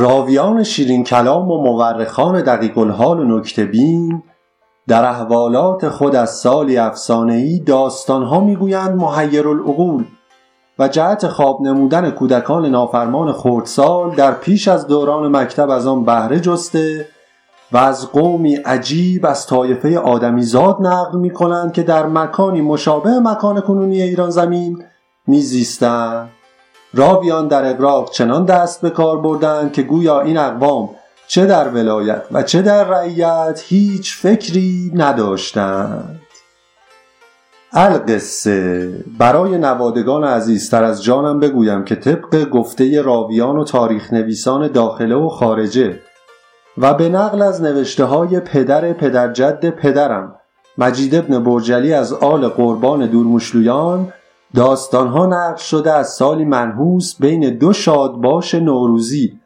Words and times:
راویان 0.00 0.62
شیرین 0.62 1.04
کلام 1.04 1.50
و 1.50 1.62
مورخان 1.62 2.42
دقیق 2.42 2.78
الحال 2.78 3.20
و 3.20 3.38
نکته 3.38 3.64
بین 3.64 4.22
در 4.88 5.04
احوالات 5.04 5.88
خود 5.88 6.16
از 6.16 6.30
سالی 6.30 6.78
افسانه 6.78 7.34
ای 7.34 7.60
داستانها 7.60 8.40
می‌گویند 8.40 8.96
محیرالعقول 8.96 10.04
و 10.78 10.88
جهت 10.88 11.28
خواب 11.28 11.62
نمودن 11.62 12.10
کودکان 12.10 12.66
نافرمان 12.66 13.32
خردسال 13.32 14.10
در 14.10 14.32
پیش 14.32 14.68
از 14.68 14.86
دوران 14.86 15.36
مکتب 15.36 15.70
از 15.70 15.86
آن 15.86 16.04
بهره 16.04 16.40
جسته 16.40 17.08
و 17.72 17.76
از 17.76 18.12
قومی 18.12 18.56
عجیب 18.56 19.26
از 19.26 19.46
طایفه 19.46 19.98
آدمیزاد 19.98 20.76
نقل 20.80 21.18
می 21.18 21.30
کنند 21.30 21.72
که 21.72 21.82
در 21.82 22.06
مکانی 22.06 22.60
مشابه 22.60 23.10
مکان 23.10 23.60
کنونی 23.60 24.02
ایران 24.02 24.30
زمین 24.30 24.82
میزیستند. 25.26 26.28
راویان 26.94 27.48
در 27.48 27.70
اقراق 27.70 28.10
چنان 28.10 28.44
دست 28.44 28.80
به 28.80 28.90
کار 28.90 29.20
بردند 29.20 29.72
که 29.72 29.82
گویا 29.82 30.20
این 30.20 30.36
اقوام 30.36 30.90
چه 31.26 31.46
در 31.46 31.68
ولایت 31.68 32.22
و 32.32 32.42
چه 32.42 32.62
در 32.62 32.84
رعیت 32.84 33.62
هیچ 33.66 34.16
فکری 34.16 34.92
نداشتند. 34.94 36.20
القصه. 37.72 38.92
برای 39.18 39.58
نوادگان 39.58 40.24
عزیزتر 40.24 40.84
از 40.84 41.04
جانم 41.04 41.40
بگویم 41.40 41.84
که 41.84 41.94
طبق 41.94 42.48
گفته 42.48 43.02
راویان 43.02 43.56
و 43.56 43.64
تاریخ 43.64 44.12
نویسان 44.12 44.68
داخله 44.68 45.14
و 45.14 45.28
خارجه 45.28 46.00
و 46.78 46.94
به 46.94 47.08
نقل 47.08 47.42
از 47.42 47.62
نوشته 47.62 48.04
های 48.04 48.40
پدر 48.40 48.92
پدرجد 48.92 49.70
پدرم 49.70 50.34
مجید 50.78 51.14
ابن 51.14 51.44
برجلی 51.44 51.92
از 51.92 52.12
آل 52.12 52.48
قربان 52.48 53.06
دورمشلویان 53.06 54.12
داستانها 54.54 55.26
نقل 55.26 55.56
شده 55.56 55.92
از 55.92 56.08
سالی 56.08 56.44
منحوس 56.44 57.14
بین 57.20 57.58
دو 57.58 57.72
شادباش 57.72 58.54
نوروزی 58.54 59.40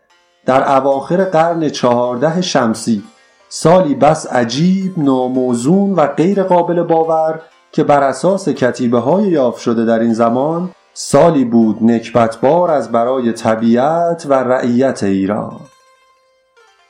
در 0.46 0.76
اواخر 0.76 1.24
قرن 1.24 1.68
چهارده 1.68 2.40
شمسی. 2.40 3.02
سالی 3.48 3.94
بس 3.94 4.26
عجیب 4.26 4.98
ناموزون 4.98 5.92
و 5.94 6.06
غیر 6.06 6.42
قابل 6.42 6.82
باور 6.82 7.40
که 7.72 7.84
بر 7.84 8.02
اساس 8.02 8.48
کتیبه 8.48 8.98
های 8.98 9.24
یافت 9.24 9.60
شده 9.60 9.84
در 9.84 9.98
این 9.98 10.14
زمان 10.14 10.70
سالی 10.94 11.44
بود 11.44 11.78
نکبتبار 11.82 12.70
از 12.70 12.92
برای 12.92 13.32
طبیعت 13.32 14.26
و 14.28 14.34
رعیت 14.34 15.02
ایران. 15.02 15.60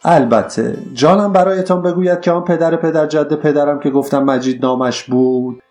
البته 0.05 0.79
جانم 0.93 1.33
برایتان 1.33 1.83
بگوید 1.83 2.21
که 2.21 2.33
آن 2.33 2.45
پدر 2.45 2.77
پدر 2.77 3.07
جد 3.07 3.35
پدرم 3.35 3.81
که 3.81 3.91
گفتم 3.91 4.23
مجید 4.23 4.63
نامش 4.63 5.05
بود 5.05 5.63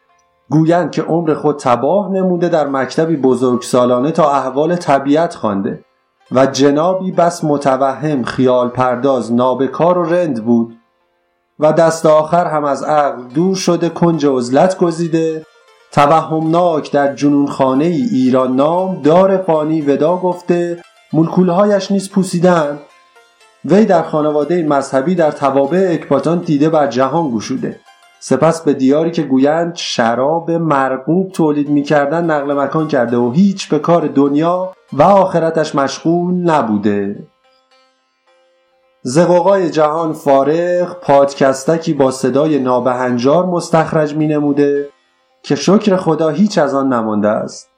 گویند 0.53 0.91
که 0.91 1.01
عمر 1.01 1.33
خود 1.33 1.59
تباه 1.59 2.11
نموده 2.11 2.49
در 2.49 2.67
مکتبی 2.67 3.15
بزرگ 3.15 3.61
سالانه 3.61 4.11
تا 4.11 4.31
احوال 4.31 4.75
طبیعت 4.75 5.35
خوانده 5.35 5.85
و 6.31 6.45
جنابی 6.45 7.11
بس 7.11 7.43
متوهم 7.43 8.23
خیال 8.23 8.69
پرداز 8.69 9.33
نابکار 9.33 9.97
و 9.97 10.03
رند 10.03 10.45
بود 10.45 10.77
و 11.59 11.73
دست 11.73 12.05
آخر 12.05 12.45
هم 12.45 12.63
از 12.63 12.83
عقل 12.83 13.23
دور 13.23 13.55
شده 13.55 13.89
کنج 13.89 14.25
عزلت 14.25 14.77
گزیده. 14.77 15.45
توهمناک 15.92 16.92
در 16.92 17.15
جنون 17.15 17.47
خانه 17.47 17.86
ای 17.86 18.02
ایران 18.11 18.55
نام 18.55 19.02
دار 19.02 19.37
فانی 19.37 19.81
ودا 19.81 20.17
گفته 20.17 20.81
ملکولهایش 21.13 21.92
نیز 21.92 22.09
پوسیدن 22.09 22.80
وی 23.65 23.86
در 23.86 24.03
خانواده 24.03 24.63
مذهبی 24.63 25.15
در 25.15 25.31
توابع 25.31 25.89
اکباتان 25.92 26.37
دیده 26.39 26.69
بر 26.69 26.87
جهان 26.87 27.36
گشوده. 27.36 27.80
سپس 28.26 28.61
به 28.61 28.73
دیاری 28.73 29.11
که 29.11 29.23
گویند 29.23 29.76
شراب 29.76 30.52
مرغوب 30.52 31.32
تولید 31.32 31.70
می‌کردن 31.70 32.26
نقل 32.26 32.54
مکان 32.54 32.88
کرده 32.88 33.17
و 33.17 33.32
هیچ 33.32 33.70
به 33.70 33.80
کار 33.80 34.08
دنیا 34.08 34.73
و 34.94 35.04
آخرتش 35.04 35.76
مشغول 35.76 36.34
نبوده. 36.34 37.28
زقوقای 39.02 39.70
جهان 39.70 40.14
فارغ 40.14 41.00
پادکستکی 41.00 41.94
با 41.94 42.11
صدای 42.11 42.60
نابهنجار 42.60 43.45
مستخرج 43.45 44.16
می 44.16 44.28
نموده 44.28 44.90
که 45.44 45.55
شکر 45.55 45.95
خدا 45.95 46.30
هیچ 46.30 46.58
از 46.58 46.73
آن 46.76 46.94
نمانده 46.94 47.30
است. 47.30 47.70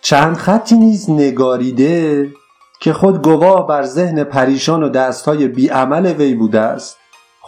چند 0.00 0.36
خطی 0.36 0.76
نیز 0.76 1.10
نگاریده 1.10 2.28
که 2.80 2.92
خود 2.92 3.22
گواه 3.22 3.66
بر 3.66 3.82
ذهن 3.82 4.24
پریشان 4.24 4.82
و 4.82 4.88
دستهای 4.88 5.48
بیعمل 5.48 6.06
وی 6.06 6.34
بوده 6.34 6.60
است. 6.60 6.99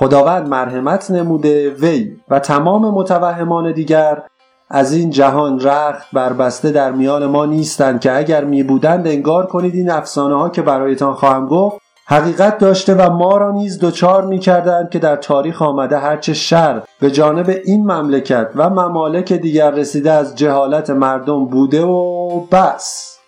خداوند 0.03 0.49
مرحمت 0.49 1.11
نموده 1.11 1.71
وی 1.71 2.17
و 2.29 2.39
تمام 2.39 2.95
متوهمان 2.95 3.73
دیگر 3.73 4.23
از 4.71 4.93
این 4.93 5.11
جهان 5.11 5.61
رخت 5.61 6.07
بربسته 6.13 6.71
در 6.71 6.93
میان 6.93 7.27
ما 7.27 7.47
نیستند 7.47 8.01
که 8.01 8.17
اگر 8.17 8.45
می 8.45 8.63
بودند 8.63 9.07
انگار 9.07 9.47
کنید 9.47 9.75
این 9.75 9.91
افسانه 9.91 10.35
ها 10.35 10.49
که 10.49 10.63
برایتان 10.63 11.15
خواهم 11.15 11.47
گفت 11.47 11.81
حقیقت 12.07 12.59
داشته 12.59 12.95
و 12.95 13.11
ما 13.11 13.37
را 13.37 13.51
نیز 13.51 13.79
دچار 13.79 14.27
می 14.27 14.39
کردند 14.39 14.91
که 14.91 14.99
در 14.99 15.17
تاریخ 15.17 15.63
آمده 15.63 15.99
هرچه 15.99 16.35
شر 16.35 16.83
به 17.01 17.11
جانب 17.11 17.51
این 17.65 17.93
مملکت 17.93 18.51
و 18.57 18.71
ممالک 18.71 19.33
دیگر 19.33 19.71
رسیده 19.71 20.11
از 20.11 20.37
جهالت 20.37 20.91
مردم 20.91 21.47
بوده 21.47 21.85
و 21.85 22.41
بس. 22.41 23.19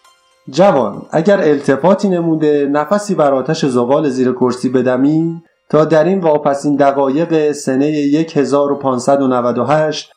جوان 0.51 1.03
اگر 1.11 1.41
التفاتی 1.41 2.09
نموده 2.09 2.67
نفسی 2.67 3.15
بر 3.15 3.35
آتش 3.35 3.65
زغال 3.65 4.09
زیر 4.09 4.33
کرسی 4.33 4.69
بدمی 4.69 5.43
تا 5.71 5.85
در 5.85 6.05
این 6.05 6.21
واپسین 6.21 6.77
دقایق 6.77 7.53
سنه 7.53 7.87
1598 8.35 10.13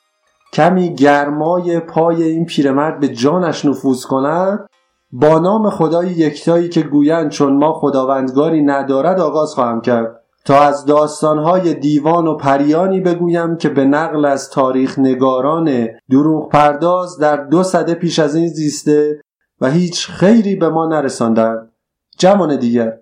کمی 0.53 0.95
گرمای 0.95 1.79
پای 1.79 2.23
این 2.23 2.45
پیرمرد 2.45 2.99
به 2.99 3.07
جانش 3.07 3.65
نفوذ 3.65 4.05
کند 4.05 4.67
با 5.11 5.39
نام 5.39 5.69
خدای 5.69 6.07
یکتایی 6.07 6.69
که 6.69 6.81
گویند 6.81 7.31
چون 7.31 7.57
ما 7.57 7.73
خداوندگاری 7.73 8.61
ندارد 8.61 9.19
آغاز 9.19 9.53
خواهم 9.53 9.81
کرد. 9.81 10.21
تا 10.45 10.61
از 10.61 10.85
داستانهای 10.85 11.73
دیوان 11.73 12.27
و 12.27 12.35
پریانی 12.35 12.99
بگویم 12.99 13.57
که 13.57 13.69
به 13.69 13.85
نقل 13.85 14.25
از 14.25 14.49
تاریخ 14.49 14.99
نگاران 14.99 15.87
دروغ 16.09 16.51
پرداز 16.51 17.17
در 17.17 17.37
دو 17.37 17.63
صده 17.63 17.93
پیش 17.93 18.19
از 18.19 18.35
این 18.35 18.47
زیسته 18.47 19.21
و 19.61 19.69
هیچ 19.69 20.07
خیری 20.07 20.55
به 20.55 20.69
ما 20.69 20.85
نرساندند. 20.85 21.71
جوان 22.17 22.59
دیگر 22.59 22.93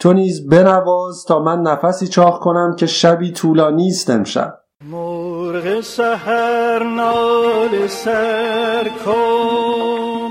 تو 0.00 0.12
نیز 0.12 0.48
بنواز 0.48 1.24
تا 1.24 1.38
من 1.38 1.62
نفسی 1.62 2.08
چاخ 2.08 2.38
کنم 2.38 2.76
که 2.76 2.86
شبی 2.86 3.32
طولانی 3.32 3.88
است 3.88 4.10
امشب. 4.10 4.58
مرغ 4.90 5.80
سحر 5.80 6.82
نال 6.82 7.86
سر 7.86 8.90
کن 9.04 10.30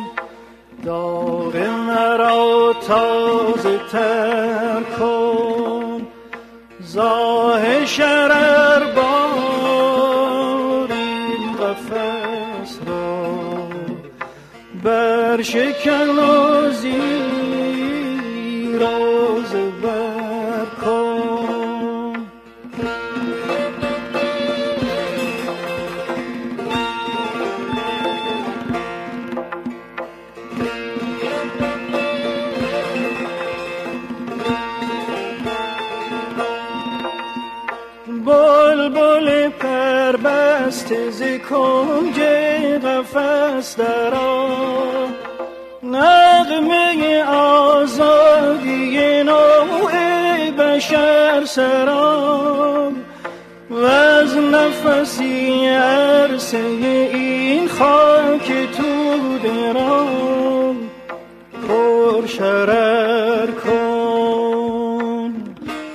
داغ 0.86 1.56
مرا 1.88 2.74
تازه 2.88 3.80
تر 3.92 4.84
کن. 5.00 6.08
زاه 6.80 7.86
شرر 7.86 8.94
بار 8.96 10.92
این 10.92 11.56
قفص 11.56 12.80
را 12.88 13.30
بر 14.84 15.42
شکن 15.42 16.10
و 16.20 16.50
دست 19.50 19.69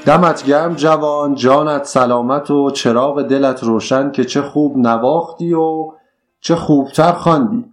دمت 0.07 0.45
گرم 0.45 0.75
جوان 0.75 1.35
جانت 1.35 1.85
سلامت 1.85 2.51
و 2.51 2.71
چراغ 2.71 3.23
دلت 3.23 3.63
روشن 3.63 4.11
که 4.11 4.25
چه 4.25 4.43
خوب 4.43 4.77
نواختی 4.77 5.55
و 5.55 5.93
چه 6.41 6.55
خوبتر 6.55 7.13
خواندی. 7.13 7.65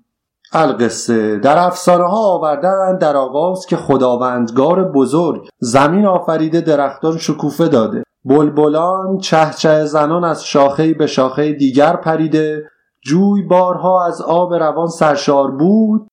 القصه 0.53 1.39
در 1.39 1.57
افسانه 1.57 2.03
ها 2.03 2.17
آوردن 2.17 2.97
در 2.97 3.17
آغاز 3.17 3.65
که 3.65 3.77
خداوندگار 3.77 4.83
بزرگ 4.83 5.49
زمین 5.59 6.05
آفریده 6.05 6.61
درختان 6.61 7.17
شکوفه 7.17 7.67
داده. 7.67 8.03
بلبلان 8.25 9.17
چهچه 9.17 9.85
زنان 9.85 10.23
از 10.23 10.45
شاخه 10.45 10.93
به 10.93 11.07
شاخه 11.07 11.53
دیگر 11.53 11.95
پریده. 11.95 12.63
جوی 13.05 13.41
بارها 13.41 14.05
از 14.05 14.21
آب 14.21 14.53
روان 14.53 14.87
سرشار 14.87 15.51
بود. 15.51 16.07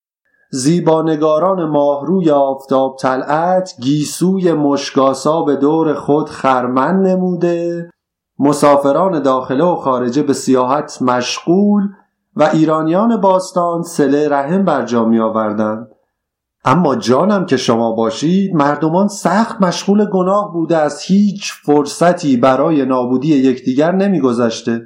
زیبانگاران 0.50 1.64
ماهروی 1.64 2.30
آفتاب 2.30 2.96
طلعت 3.00 3.72
گیسوی 3.80 4.52
مشکاسا 4.52 5.42
به 5.42 5.56
دور 5.56 5.94
خود 5.94 6.28
خرمن 6.28 7.02
نموده. 7.02 7.90
مسافران 8.38 9.22
داخله 9.22 9.64
و 9.64 9.74
خارجه 9.74 10.22
به 10.22 10.32
سیاحت 10.32 11.02
مشغول 11.02 11.82
و 12.36 12.42
ایرانیان 12.52 13.20
باستان 13.20 13.82
سله 13.82 14.28
رحم 14.28 14.64
بر 14.64 14.84
جا 14.84 15.04
می 15.04 15.20
آوردند. 15.20 15.88
اما 16.64 16.96
جانم 16.96 17.46
که 17.46 17.56
شما 17.56 17.92
باشید 17.92 18.54
مردمان 18.54 19.08
سخت 19.08 19.62
مشغول 19.62 20.10
گناه 20.10 20.52
بوده 20.52 20.76
از 20.76 21.02
هیچ 21.02 21.52
فرصتی 21.64 22.36
برای 22.36 22.84
نابودی 22.84 23.34
یکدیگر 23.34 23.92
نمیگذشته. 23.92 24.80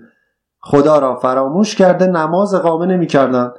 خدا 0.61 0.99
را 0.99 1.17
فراموش 1.17 1.75
کرده 1.75 2.07
نماز 2.07 2.55
اقامه 2.55 2.87
نمی‌کردند. 2.87 3.53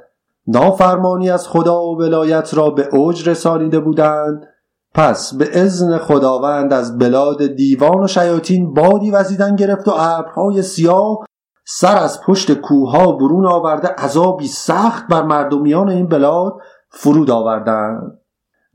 نافرمانی 0.46 1.30
از 1.30 1.48
خدا 1.48 1.82
و 1.82 1.98
ولایت 1.98 2.54
را 2.54 2.70
به 2.70 2.88
اوج 2.92 3.28
رسانیده 3.28 3.80
بودند. 3.80 4.46
پس 4.94 5.34
به 5.34 5.60
ازن 5.60 5.98
خداوند 5.98 6.72
از 6.72 6.98
بلاد 6.98 7.46
دیوان 7.46 8.04
و 8.04 8.06
شیاطین 8.06 8.74
بادی 8.74 9.10
وزیدن 9.10 9.56
گرفت 9.56 9.88
و 9.88 9.92
ابرهای 9.98 10.62
سیاه 10.62 11.18
سر 11.66 11.96
از 11.96 12.20
پشت 12.26 12.52
کوها 12.52 13.12
برون 13.12 13.46
آورده 13.46 13.88
عذابی 13.88 14.46
سخت 14.46 15.06
بر 15.08 15.22
مردمیان 15.22 15.88
این 15.88 16.08
بلاد 16.08 16.56
فرود 16.90 17.30
آوردند. 17.30 18.18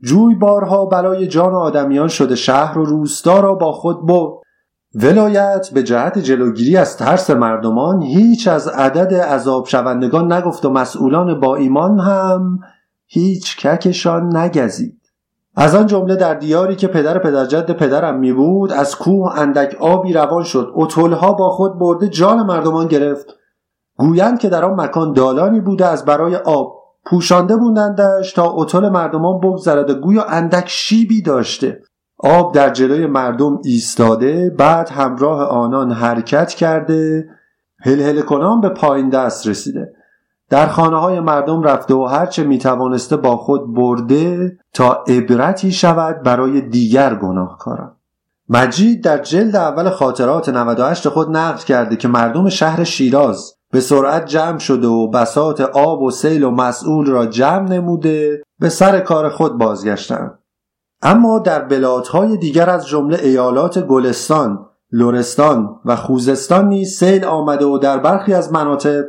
جوی 0.02 0.34
بارها 0.34 0.86
بلای 0.86 1.28
جان 1.28 1.54
آدمیان 1.54 2.08
شده 2.08 2.34
شهر 2.34 2.78
و 2.78 2.84
روستا 2.84 3.40
را 3.40 3.54
با 3.54 3.72
خود 3.72 4.06
برد. 4.06 4.39
ولایت 4.94 5.70
به 5.74 5.82
جهت 5.82 6.18
جلوگیری 6.18 6.76
از 6.76 6.96
ترس 6.96 7.30
مردمان 7.30 8.02
هیچ 8.02 8.48
از 8.48 8.68
عدد 8.68 9.14
عذاب 9.14 9.66
شوندگان 9.66 10.32
نگفت 10.32 10.64
و 10.64 10.70
مسئولان 10.70 11.40
با 11.40 11.56
ایمان 11.56 11.98
هم 11.98 12.58
هیچ 13.06 13.66
ککشان 13.66 14.36
نگزید. 14.36 15.00
از 15.56 15.74
آن 15.74 15.86
جمله 15.86 16.16
در 16.16 16.34
دیاری 16.34 16.76
که 16.76 16.88
پدر 16.88 17.18
پدرجد 17.18 17.70
پدرم 17.70 18.18
می 18.18 18.32
بود 18.32 18.72
از 18.72 18.96
کوه 18.96 19.38
اندک 19.38 19.76
آبی 19.80 20.12
روان 20.12 20.44
شد. 20.44 20.72
اتولها 20.74 21.32
با 21.32 21.50
خود 21.50 21.78
برده 21.78 22.08
جان 22.08 22.46
مردمان 22.46 22.86
گرفت. 22.86 23.26
گویند 23.96 24.38
که 24.38 24.48
در 24.48 24.64
آن 24.64 24.80
مکان 24.80 25.12
دالانی 25.12 25.60
بوده 25.60 25.86
از 25.86 26.04
برای 26.04 26.36
آب 26.36 26.80
پوشانده 27.06 27.56
بودندش 27.56 28.32
تا 28.32 28.52
اتول 28.52 28.88
مردمان 28.88 29.40
بگذرد 29.40 29.90
گویا 29.90 30.24
اندک 30.24 30.64
شیبی 30.68 31.22
داشته. 31.22 31.82
آب 32.22 32.54
در 32.54 32.70
جلوی 32.70 33.06
مردم 33.06 33.58
ایستاده 33.64 34.50
بعد 34.50 34.88
همراه 34.88 35.42
آنان 35.42 35.92
حرکت 35.92 36.48
کرده 36.48 37.28
هل 37.82 38.20
کنان 38.20 38.60
به 38.60 38.68
پایین 38.68 39.08
دست 39.08 39.46
رسیده. 39.46 39.92
در 40.50 40.66
خانه 40.66 41.00
های 41.00 41.20
مردم 41.20 41.62
رفته 41.62 41.94
و 41.94 42.04
هرچه 42.04 42.44
می 42.44 42.58
توانسته 42.58 43.16
با 43.16 43.36
خود 43.36 43.74
برده 43.74 44.56
تا 44.74 45.04
عبرتی 45.08 45.72
شود 45.72 46.22
برای 46.22 46.60
دیگر 46.60 47.14
گناهکاران. 47.14 47.96
مجید 48.48 49.04
در 49.04 49.18
جلد 49.18 49.56
اول 49.56 49.90
خاطرات 49.90 50.48
98 50.48 51.08
خود 51.08 51.36
نقل 51.36 51.64
کرده 51.64 51.96
که 51.96 52.08
مردم 52.08 52.48
شهر 52.48 52.84
شیراز 52.84 53.54
به 53.72 53.80
سرعت 53.80 54.26
جمع 54.26 54.58
شده 54.58 54.86
و 54.86 55.10
بسات 55.10 55.60
آب 55.60 56.02
و 56.02 56.10
سیل 56.10 56.44
و 56.44 56.50
مسئول 56.50 57.06
را 57.06 57.26
جمع 57.26 57.68
نموده 57.68 58.42
به 58.60 58.68
سر 58.68 59.00
کار 59.00 59.28
خود 59.28 59.58
بازگشتند. 59.58 60.39
اما 61.02 61.38
در 61.38 61.62
بلادهای 61.62 62.36
دیگر 62.36 62.70
از 62.70 62.86
جمله 62.86 63.18
ایالات 63.22 63.78
گلستان، 63.78 64.66
لورستان 64.92 65.80
و 65.84 65.96
خوزستان 65.96 66.68
نیز 66.68 66.98
سیل 66.98 67.24
آمده 67.24 67.64
و 67.64 67.78
در 67.78 67.98
برخی 67.98 68.34
از 68.34 68.52
مناطق 68.52 69.04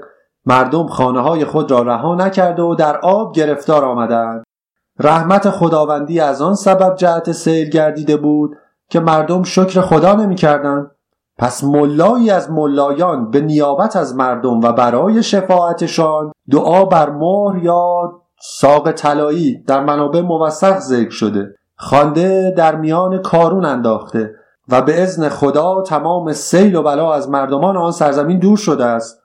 مردم 0.45 0.88
خانه 0.88 1.19
های 1.19 1.45
خود 1.45 1.71
را 1.71 1.81
رها 1.81 2.15
نکرده 2.15 2.61
و 2.61 2.75
در 2.75 2.97
آب 2.97 3.35
گرفتار 3.35 3.85
آمدند. 3.85 4.43
رحمت 4.99 5.49
خداوندی 5.49 6.19
از 6.19 6.41
آن 6.41 6.55
سبب 6.55 6.95
جهت 6.95 7.31
سیل 7.31 7.69
گردیده 7.69 8.17
بود 8.17 8.57
که 8.89 8.99
مردم 8.99 9.44
شکر 9.44 9.81
خدا 9.81 10.15
نمی‌کردند. 10.15 10.91
پس 11.37 11.63
ملایی 11.63 12.29
از 12.29 12.51
ملایان 12.51 13.31
به 13.31 13.41
نیابت 13.41 13.95
از 13.95 14.15
مردم 14.15 14.59
و 14.59 14.71
برای 14.71 15.23
شفاعتشان 15.23 16.31
دعا 16.51 16.85
بر 16.85 17.09
مهر 17.09 17.63
یا 17.63 18.11
ساق 18.41 18.91
طلایی 18.91 19.63
در 19.63 19.83
منابع 19.83 20.21
موثق 20.21 20.79
ذکر 20.79 21.09
شده. 21.09 21.55
خوانده 21.81 22.54
در 22.57 22.75
میان 22.75 23.22
کارون 23.22 23.66
انداخته 23.66 24.36
و 24.69 24.81
به 24.81 25.01
ازن 25.01 25.30
خدا 25.30 25.81
تمام 25.81 26.33
سیل 26.33 26.75
و 26.75 26.83
بلا 26.83 27.13
از 27.13 27.30
مردمان 27.30 27.78
آن 27.78 27.92
سرزمین 27.92 28.39
دور 28.39 28.57
شده 28.57 28.86
است. 28.86 29.19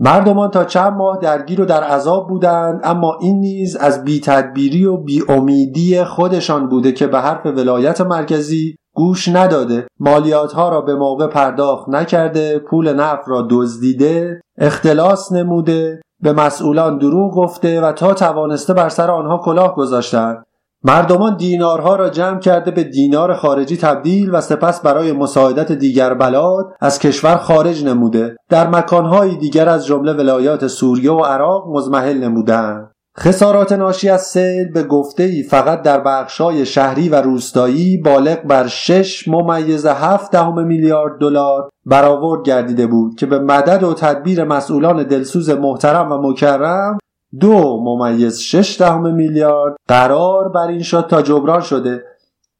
مردمان 0.00 0.50
تا 0.50 0.64
چند 0.64 0.92
ماه 0.92 1.18
درگیر 1.18 1.60
و 1.60 1.64
در 1.64 1.82
عذاب 1.82 2.28
بودند 2.28 2.80
اما 2.84 3.18
این 3.20 3.40
نیز 3.40 3.76
از 3.76 4.04
بی 4.04 4.20
تدبیری 4.20 4.84
و 4.84 4.96
بی 4.96 5.22
امیدی 5.28 6.04
خودشان 6.04 6.68
بوده 6.68 6.92
که 6.92 7.06
به 7.06 7.20
حرف 7.20 7.46
ولایت 7.46 8.00
مرکزی 8.00 8.76
گوش 8.94 9.28
نداده. 9.28 9.86
مالیات 10.00 10.52
ها 10.52 10.68
را 10.68 10.80
به 10.80 10.94
موقع 10.94 11.26
پرداخت 11.26 11.88
نکرده 11.88 12.58
پول 12.58 12.92
نفت 12.92 13.28
را 13.28 13.46
دزدیده 13.50 14.40
اختلاس 14.58 15.32
نموده 15.32 16.00
به 16.20 16.32
مسئولان 16.32 16.98
دروغ 16.98 17.34
گفته 17.34 17.80
و 17.80 17.92
تا 17.92 18.14
توانسته 18.14 18.74
بر 18.74 18.88
سر 18.88 19.10
آنها 19.10 19.38
کلاه 19.38 19.74
گذاشتند. 19.74 20.46
مردمان 20.86 21.36
دینارها 21.36 21.96
را 21.96 22.10
جمع 22.10 22.40
کرده 22.40 22.70
به 22.70 22.84
دینار 22.84 23.34
خارجی 23.34 23.76
تبدیل 23.76 24.30
و 24.34 24.40
سپس 24.40 24.80
برای 24.80 25.12
مساعدت 25.12 25.72
دیگر 25.72 26.14
بلاد 26.14 26.64
از 26.80 26.98
کشور 26.98 27.36
خارج 27.36 27.84
نموده. 27.84 28.36
در 28.50 28.68
مکانهای 28.68 29.36
دیگر 29.36 29.68
از 29.68 29.86
جمله 29.86 30.12
ولایات 30.12 30.66
سوریه 30.66 31.12
و 31.12 31.20
عراق 31.20 31.64
مزمحل 31.68 32.18
نمودند 32.18 32.90
خسارات 33.18 33.72
ناشی 33.72 34.08
از 34.08 34.22
سیل 34.22 34.72
به 34.72 34.82
گفته 34.82 35.22
ای 35.22 35.42
فقط 35.42 35.82
در 35.82 36.00
بخشای 36.00 36.66
شهری 36.66 37.08
و 37.08 37.14
روستایی 37.14 37.96
بالغ 37.96 38.42
بر 38.42 38.66
6 38.66 39.28
ممیز 39.28 39.86
7 39.86 40.32
دهم 40.32 40.66
میلیارد 40.66 41.20
دلار 41.20 41.68
برآورد 41.86 42.42
گردیده 42.42 42.86
بود 42.86 43.14
که 43.14 43.26
به 43.26 43.38
مدد 43.38 43.82
و 43.82 43.94
تدبیر 43.94 44.44
مسئولان 44.44 45.02
دلسوز 45.02 45.50
محترم 45.50 46.12
و 46.12 46.30
مکرم 46.30 46.98
دو 47.40 47.80
ممیز 47.82 48.40
شش 48.40 48.76
دهم 48.80 49.14
میلیارد 49.14 49.76
قرار 49.88 50.48
بر 50.48 50.68
این 50.68 50.82
شد 50.82 51.06
تا 51.06 51.22
جبران 51.22 51.60
شده 51.60 52.04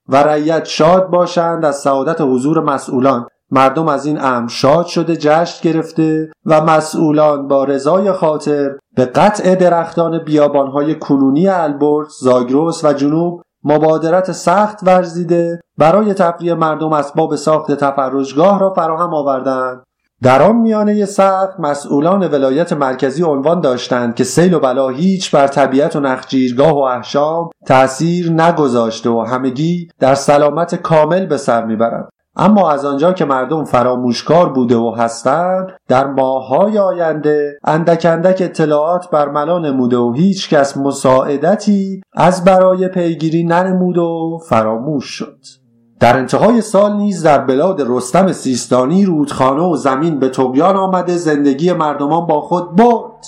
و 0.08 0.16
رعیت 0.16 0.64
شاد 0.64 1.10
باشند 1.10 1.64
از 1.64 1.76
سعادت 1.76 2.20
حضور 2.20 2.60
مسئولان. 2.60 3.26
مردم 3.50 3.88
از 3.88 4.06
این 4.06 4.20
امر 4.20 4.48
شاد 4.48 4.86
شده 4.86 5.16
جشن 5.16 5.70
گرفته 5.70 6.30
و 6.46 6.60
مسئولان 6.60 7.48
با 7.48 7.64
رضای 7.64 8.12
خاطر 8.12 8.70
به 8.96 9.04
قطع 9.04 9.54
درختان 9.54 10.18
بیابانهای 10.18 10.94
کنونی 10.94 11.48
البرز، 11.48 12.18
زاگرس 12.20 12.84
و 12.84 12.92
جنوب 12.92 13.42
مبادرت 13.64 14.32
سخت 14.32 14.78
ورزیده. 14.82 15.60
برای 15.78 16.14
تفریح 16.14 16.54
مردم 16.54 16.92
اسباب 16.92 17.36
ساخت 17.36 17.72
تفرجگاه 17.72 18.60
را 18.60 18.72
فراهم 18.72 19.14
آوردند. 19.14 19.82
در 20.26 20.42
آن 20.42 20.56
میانه 20.56 21.04
سخت 21.04 21.60
مسئولان 21.60 22.28
ولایت 22.28 22.72
مرکزی 22.72 23.22
عنوان 23.22 23.60
داشتند 23.60 24.14
که 24.14 24.24
سیل 24.24 24.54
و 24.54 24.60
بلا 24.60 24.88
هیچ 24.88 25.30
بر 25.30 25.46
طبیعت 25.46 25.96
و 25.96 26.00
نخجیرگاه 26.00 26.72
و 26.72 26.78
احشام 26.78 27.50
تأثیر 27.66 28.32
نگذاشته 28.32 29.10
و 29.10 29.20
همگی 29.20 29.88
در 30.00 30.14
سلامت 30.14 30.74
کامل 30.74 31.26
به 31.26 31.36
سر 31.36 31.64
می‌برند. 31.64 32.08
اما 32.36 32.70
از 32.70 32.84
آنجا 32.84 33.12
که 33.12 33.24
مردم 33.24 33.64
فراموشکار 33.64 34.52
بوده 34.52 34.76
و 34.76 34.94
هستند 34.98 35.66
در 35.88 36.06
ماههای 36.06 36.78
آینده 36.78 37.58
اندک 37.64 38.06
اندک 38.10 38.38
اطلاعات 38.40 39.10
برملا 39.10 39.58
نموده 39.58 39.96
و 39.96 40.12
هیچ 40.12 40.50
کس 40.50 40.76
مساعدتی 40.76 42.00
از 42.12 42.44
برای 42.44 42.88
پیگیری 42.88 43.44
ننمود 43.44 43.98
و 43.98 44.38
فراموش 44.48 45.04
شد. 45.04 45.65
در 46.00 46.18
انتهای 46.18 46.60
سال 46.60 46.96
نیز 46.96 47.22
در 47.22 47.38
بلاد 47.38 47.82
رستم 47.86 48.32
سیستانی 48.32 49.04
رودخانه 49.04 49.62
و 49.62 49.76
زمین 49.76 50.18
به 50.18 50.28
تقیان 50.28 50.76
آمده 50.76 51.16
زندگی 51.16 51.72
مردمان 51.72 52.26
با 52.26 52.40
خود 52.40 52.76
برد. 52.76 53.26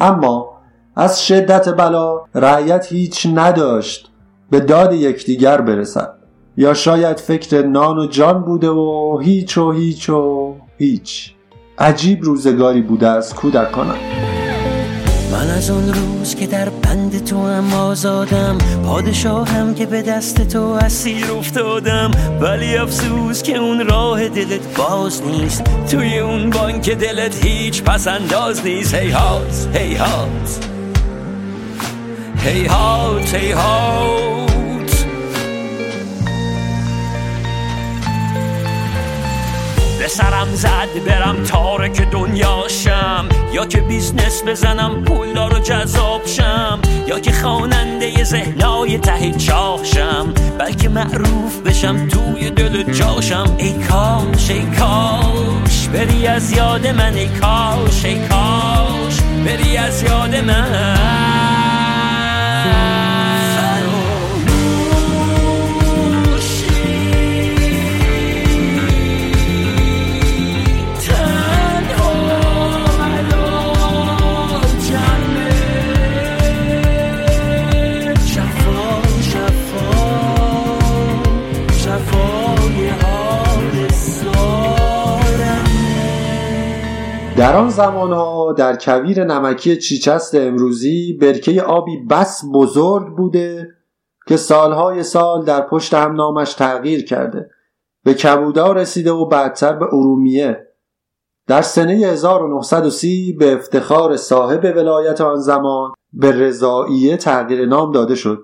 اما 0.00 0.50
از 0.96 1.26
شدت 1.26 1.68
بلا 1.68 2.20
رعیت 2.34 2.92
هیچ 2.92 3.26
نداشت 3.34 4.10
به 4.50 4.60
داد 4.60 4.92
یکدیگر 4.92 5.60
برسد. 5.60 6.12
یا 6.56 6.74
شاید 6.74 7.20
فکر 7.20 7.66
نان 7.66 7.98
و 7.98 8.06
جان 8.06 8.42
بوده 8.42 8.70
و 8.70 9.18
هیچ 9.22 9.58
و 9.58 9.72
هیچ 9.72 10.10
و 10.10 10.54
هیچ. 10.78 11.34
عجیب 11.78 12.24
روزگاری 12.24 12.82
بوده 12.82 13.08
از 13.08 13.34
کودکانم. 13.34 14.35
من 15.32 15.50
از 15.50 15.70
اون 15.70 15.94
روز 15.94 16.34
که 16.34 16.46
در 16.46 16.68
بند 16.68 17.24
تو 17.24 17.46
هم 17.46 17.72
آزادم 17.72 18.58
پادشاهم 18.86 19.74
که 19.74 19.86
به 19.86 20.02
دست 20.02 20.48
تو 20.48 20.60
اسیر 20.60 21.32
افتادم. 21.32 22.10
ولی 22.40 22.76
افسوس 22.76 23.42
که 23.42 23.56
اون 23.56 23.86
راه 23.88 24.28
دلت 24.28 24.76
باز 24.76 25.22
نیست. 25.22 25.64
توی 25.90 26.18
اون 26.18 26.50
بانک 26.50 26.90
دلت 26.90 27.44
هیچ 27.44 27.82
پس 27.82 28.08
انداز 28.08 28.64
نیست. 28.64 28.94
هیهات 28.94 29.68
هیهات. 29.74 30.66
هیهات 32.46 33.34
هیهات 33.34 34.45
به 40.06 40.12
سرم 40.12 40.54
زد 40.54 41.04
برم 41.06 41.44
تارک 41.44 42.02
دنیا 42.02 42.56
شم. 42.56 43.28
یا 43.52 43.66
که 43.66 43.80
business 43.80 44.42
بزنم 44.46 45.04
پولدار 45.04 45.54
و 45.54 45.58
جذاب 45.58 46.26
شم. 46.26 46.78
یا 47.06 47.20
که 47.20 47.32
خواننده 47.32 48.24
ذهنای 48.24 48.98
ته 48.98 49.32
چاهشم 49.32 50.34
بلکه 50.58 50.88
معروف 50.88 51.60
بشم 51.66 52.08
توی 52.08 52.50
دل 52.50 52.92
جاشم. 52.92 53.54
ای 53.58 53.72
کاش 53.72 54.50
ای 54.50 54.62
کاش 54.62 55.88
بری 55.88 56.26
از 56.26 56.52
یاد 56.52 56.86
من 56.86 57.14
ای 57.14 57.28
کاش 57.28 58.04
ای 58.04 58.18
کاش 58.28 59.20
بری 59.46 59.76
از 59.76 60.02
یاد 60.02 60.36
من. 60.36 61.25
در 87.46 87.56
آن 87.56 87.68
زمانها 87.68 88.52
در 88.52 88.76
کویر 88.76 89.24
نمکی 89.24 89.76
چیچست 89.76 90.34
امروزی 90.34 91.18
برکه 91.20 91.62
آبی 91.62 91.96
بس 92.10 92.42
بزرگ 92.54 93.16
بوده 93.16 93.68
که 94.26 94.36
سالهای 94.36 95.02
سال 95.02 95.44
در 95.44 95.60
پشت 95.60 95.94
هم 95.94 96.12
نامش 96.12 96.54
تغییر 96.54 97.04
کرده. 97.04 97.50
به 98.04 98.14
کبودا 98.14 98.72
رسیده 98.72 99.12
و 99.12 99.26
بعدتر 99.28 99.72
به 99.72 99.84
ارومیه. 99.84 100.66
در 101.46 101.62
سنه 101.62 101.92
1930 101.92 103.36
به 103.38 103.52
افتخار 103.52 104.16
صاحب 104.16 104.64
ولایت 104.64 105.20
آن 105.20 105.36
زمان 105.36 105.92
به 106.12 106.32
رضاییه 106.32 107.16
تغییر 107.16 107.66
نام 107.66 107.92
داده 107.92 108.14
شد. 108.14 108.38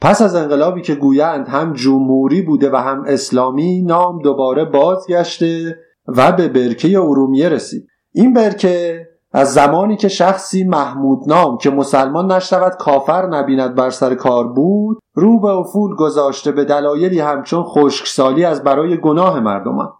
پس 0.00 0.22
از 0.22 0.34
انقلابی 0.34 0.82
که 0.82 0.94
گویند 0.94 1.48
هم 1.48 1.72
جمهوری 1.72 2.42
بوده 2.42 2.70
و 2.70 2.76
هم 2.76 3.04
اسلامی 3.06 3.82
نام 3.82 4.22
دوباره 4.22 4.64
بازگشته 4.64 5.78
و 6.08 6.32
به 6.32 6.48
برکه 6.48 6.98
ارومیه 6.98 7.48
رسید. 7.48 7.88
این 8.18 8.32
برکه 8.32 9.08
از 9.32 9.54
زمانی 9.54 9.96
که 9.96 10.08
شخصی 10.08 10.64
محمود 10.64 11.28
نام 11.28 11.58
که 11.58 11.70
مسلمان 11.70 12.32
نشود 12.32 12.72
کافر 12.72 13.26
نبیند 13.26 13.74
بر 13.74 13.90
سر 13.90 14.14
کار 14.14 14.48
بود 14.48 14.98
رو 15.14 15.40
به 15.40 15.48
افول 15.48 15.94
گذاشته 15.96 16.52
به 16.52 16.64
دلایلی 16.64 17.20
همچون 17.20 17.62
خشکسالی 17.62 18.44
از 18.44 18.64
برای 18.64 18.96
گناه 18.96 19.40
مردمان. 19.40 19.92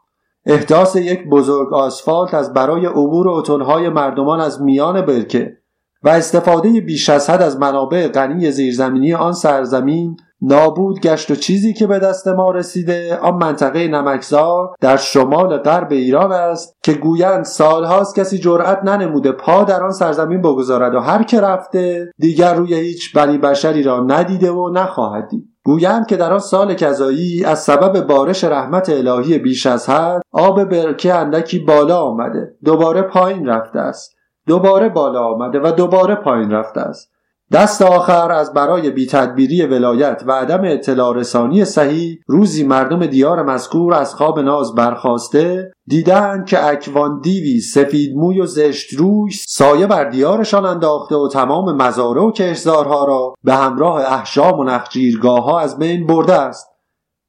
احداث 0.46 0.96
یک 0.96 1.28
بزرگ 1.28 1.74
آسفالت 1.74 2.34
از 2.34 2.52
برای 2.52 2.86
عبور 2.86 3.28
اتلهای 3.28 3.88
مردمان 3.88 4.40
از 4.40 4.62
میان 4.62 5.00
برکه 5.00 5.56
و 6.02 6.08
استفاده 6.08 6.80
بیش 6.80 7.08
از 7.08 7.30
حد 7.30 7.42
از 7.42 7.60
منابع 7.60 8.08
غنی 8.08 8.50
زیرزمینی 8.50 9.14
آن 9.14 9.32
سرزمین 9.32 10.16
نابود 10.42 11.00
گشت 11.00 11.30
و 11.30 11.34
چیزی 11.34 11.74
که 11.74 11.86
به 11.86 11.98
دست 11.98 12.28
ما 12.28 12.50
رسیده. 12.50 13.16
آن 13.16 13.34
منطقه 13.34 13.88
نمکزار 13.88 14.74
در 14.80 14.96
شمال 14.96 15.58
غرب 15.58 15.92
ایران 15.92 16.32
است 16.32 16.76
که 16.82 16.92
گویند 16.92 17.44
سالهاست 17.44 18.16
کسی 18.16 18.38
جرأت 18.38 18.84
ننموده 18.84 19.32
پا 19.32 19.64
در 19.64 19.82
آن 19.82 19.92
سرزمین 19.92 20.42
بگذارد 20.42 20.94
و 20.94 21.00
هر 21.00 21.22
که 21.22 21.40
رفته 21.40 22.12
دیگر 22.18 22.54
روی 22.54 22.74
هیچ 22.74 23.16
بنی 23.16 23.38
بشری 23.38 23.82
را 23.82 24.00
ندیده 24.00 24.50
و 24.50 24.68
نخواهد 24.68 25.28
دید. 25.28 25.44
گویند 25.64 26.06
که 26.06 26.16
در 26.16 26.32
آن 26.32 26.38
سال 26.38 26.74
کذایی 26.74 27.44
از 27.44 27.62
سبب 27.62 28.06
بارش 28.06 28.44
رحمت 28.44 28.90
الهی 28.90 29.38
بیش 29.38 29.66
از 29.66 29.90
حد 29.90 30.22
آب 30.32 30.64
برکه 30.64 31.14
اندکی 31.14 31.58
بالا 31.58 32.00
آمده. 32.00 32.54
دوباره 32.64 33.02
پایین 33.02 33.46
رفته 33.46 33.78
است. 33.78 34.16
دوباره 34.46 34.88
بالا 34.88 35.24
آمده 35.24 35.60
و 35.60 35.72
دوباره 35.72 36.14
پایین 36.14 36.50
رفته 36.50 36.80
است. 36.80 37.15
دست 37.52 37.82
آخر 37.82 38.32
از 38.32 38.52
برای 38.52 38.90
بیتدبیری 38.90 39.66
ولایت 39.66 40.22
و 40.26 40.32
عدم 40.32 40.60
اطلاع 40.64 41.16
رسانی 41.16 41.64
صحیح 41.64 42.18
روزی 42.26 42.64
مردم 42.64 43.06
دیار 43.06 43.42
مذکور 43.42 43.94
از 43.94 44.14
خواب 44.14 44.40
ناز 44.40 44.74
برخواسته 44.74 45.72
دیدند 45.86 46.46
که 46.46 46.66
اکوان 46.66 47.20
دیوی 47.20 47.60
سفید 47.60 48.16
موی 48.16 48.40
و 48.40 48.46
زشت 48.46 48.92
روی 48.92 49.32
سایه 49.32 49.86
بر 49.86 50.04
دیارشان 50.04 50.66
انداخته 50.66 51.14
و 51.14 51.28
تمام 51.28 51.76
مزاره 51.76 52.20
و 52.20 52.32
کشزارها 52.32 53.04
را 53.04 53.34
به 53.44 53.54
همراه 53.54 54.12
احشام 54.12 54.58
و 54.58 54.64
نخجیرگاه 54.64 55.44
ها 55.44 55.60
از 55.60 55.78
بین 55.78 56.06
برده 56.06 56.34
است. 56.34 56.68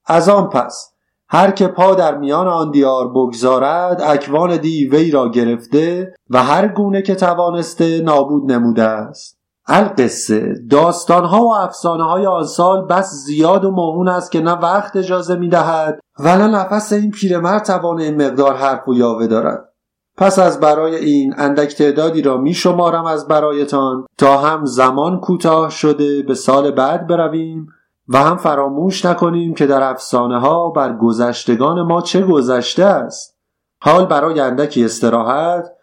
از 0.05 0.29
آن 0.29 0.49
پس 0.49 0.93
هر 1.29 1.51
که 1.51 1.67
پا 1.67 1.95
در 1.95 2.17
میان 2.17 2.47
آن 2.47 2.71
دیار 2.71 3.09
بگذارد 3.09 4.01
اکوان 4.01 4.57
دی 4.57 4.87
وی 4.87 5.11
را 5.11 5.29
گرفته 5.29 6.13
و 6.29 6.43
هر 6.43 6.67
گونه 6.67 7.01
که 7.01 7.15
توانسته 7.15 8.01
نابود 8.01 8.51
نموده 8.51 8.83
است. 8.83 9.36
القصه 9.67 10.53
داستانها 10.69 11.45
و 11.45 11.55
افسانه 11.55 12.03
های 12.03 12.25
آن 12.25 12.43
سال 12.43 12.85
بس 12.85 13.11
زیاد 13.11 13.65
و 13.65 13.71
موهون 13.71 14.07
است 14.07 14.31
که 14.31 14.41
نه 14.41 14.51
وقت 14.51 14.95
اجازه 14.95 15.35
می 15.35 15.49
دهد 15.49 15.99
و 16.19 16.37
نه 16.37 16.47
نفس 16.47 16.93
این 16.93 17.11
پیرمرد 17.11 17.63
توان 17.63 17.99
این 17.99 18.27
مقدار 18.27 18.55
حرف 18.55 18.87
و 18.87 18.93
یاوه 18.93 19.27
دارد. 19.27 19.73
پس 20.17 20.39
از 20.39 20.59
برای 20.59 20.95
این 20.95 21.33
اندک 21.37 21.75
تعدادی 21.75 22.21
را 22.21 22.37
می 22.37 22.53
شمارم 22.53 23.05
از 23.05 23.27
برایتان 23.27 24.05
تا 24.17 24.37
هم 24.37 24.65
زمان 24.65 25.19
کوتاه 25.19 25.69
شده 25.69 26.23
به 26.23 26.33
سال 26.33 26.71
بعد 26.71 27.07
برویم 27.07 27.67
و 28.07 28.17
هم 28.17 28.37
فراموش 28.37 29.05
نکنیم 29.05 29.53
که 29.53 29.67
در 29.67 29.83
افسانه 29.83 30.39
ها 30.39 30.69
بر 30.69 30.97
گذشتگان 30.97 31.81
ما 31.81 32.01
چه 32.01 32.21
گذشته 32.21 32.83
است. 32.83 33.37
حال 33.81 34.05
برای 34.05 34.39
اندکی 34.39 34.85
استراحت 34.85 35.76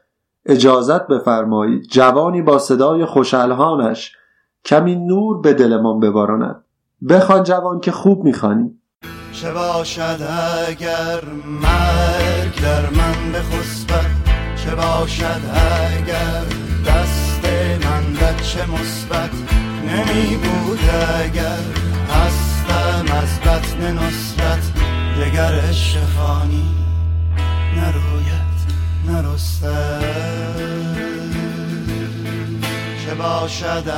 اجازت 0.46 1.06
بفرمایید 1.06 1.82
جوانی 1.82 2.42
با 2.42 2.58
صدای 2.58 3.04
خوشالهانش 3.04 4.12
کمی 4.64 4.96
نور 4.96 5.40
به 5.40 5.54
دلمان 5.54 6.00
بباراند. 6.00 6.64
بخوان 7.08 7.42
جوان 7.42 7.80
که 7.80 7.92
خوب 7.92 8.24
می‌خوانی. 8.24 8.78
چه 9.32 9.52
باشد 9.52 10.22
اگر 10.68 11.24
مرگ 11.62 12.62
در 12.62 12.82
من 12.82 13.32
بخسبد؟ 13.32 14.10
چه 14.56 14.74
باشد 14.74 15.40
اگر 15.96 16.44
دست 16.86 17.44
من 17.84 18.36
چه 18.36 18.70
مثبت؟ 18.70 19.30
نمی 19.84 20.36
بود 20.36 20.78
اگر 21.24 21.64
هستم 22.08 23.16
از 23.16 23.40
بطن 23.40 23.98
نصرت 23.98 24.72
دگر 25.20 25.72
شفانی 25.72 26.68
نروید 27.76 28.13
نرسته 29.14 29.98
چه 33.04 33.14
باشد 33.14 33.88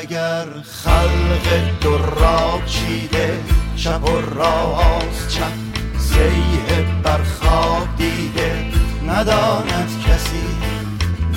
اگر 0.00 0.44
خلق 0.84 1.80
دراب 1.80 2.66
چیده 2.66 3.38
چپ 3.76 4.04
و 4.04 4.20
راست 4.34 5.28
چپ 5.28 5.52
زیه 5.98 7.02
بر 7.02 7.20
دیده. 7.96 8.64
نداند 9.08 9.90
کسی 10.06 10.46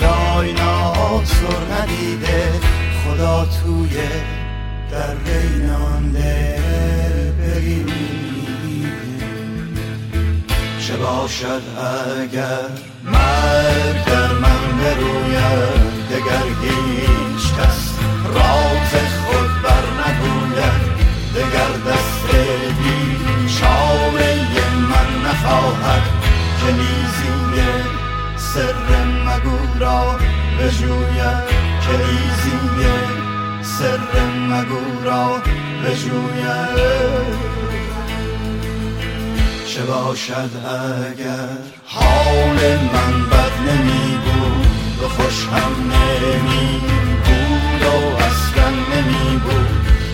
دایناسر 0.02 1.82
ندیده. 1.82 2.52
خدا 3.04 3.46
توی 3.46 3.98
در 4.92 5.16
بین 5.16 5.70
باشد 11.22 11.62
اگر 12.22 12.70
مرگ 13.04 14.06
در 14.06 14.34
من 14.34 14.78
بروید 14.80 16.08
دگر 16.10 16.48
هیچ 16.62 17.54
کس 17.54 17.94
راز 18.34 18.94
خود 19.26 19.62
بر 19.64 19.86
نگوید. 20.00 20.82
دگر 21.36 21.92
دست 21.92 22.36
بی 22.80 23.18
چاره 23.60 24.36
من 24.90 25.30
نخواهد 25.30 26.02
که 26.60 26.72
نیزی 26.72 27.62
سر 28.38 28.74
مگو 29.26 29.80
را 29.80 30.16
بجوید. 30.60 31.50
که 31.82 31.94
نیزی 31.98 32.60
سر 33.62 34.00
مگو 34.50 35.04
را 35.04 35.42
بجوید. 35.86 37.69
چه 39.70 39.84
باشد 39.84 40.50
اگر 40.66 41.50
حال 41.86 42.60
من 42.94 43.30
بد 43.30 43.56
نمی 43.70 44.18
بود 44.26 45.04
و 45.04 45.08
خوش 45.08 45.46
هم 45.46 45.74
نمی 45.92 46.82
بود 47.26 47.84
و 47.84 48.24
اصلا 48.24 48.70
نمی 48.70 49.38
بود 49.38 49.70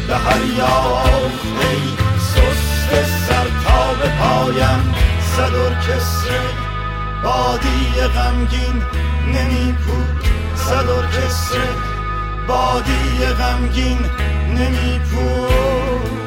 به 0.07 0.15
هر 0.15 0.45
یافته 0.57 1.71
سست 2.19 2.91
سر 3.27 3.47
تا 3.65 3.93
به 3.93 4.09
پایم 4.19 4.93
صدر 5.35 5.81
کسره 5.81 6.41
بادی 7.23 8.01
غمگین 8.15 8.81
نمی 9.27 9.71
بود 9.71 10.25
صدر 10.55 11.07
کسره 11.07 11.69
بادی 12.47 13.25
غمگین 13.39 13.99
نمیپود 14.49 16.24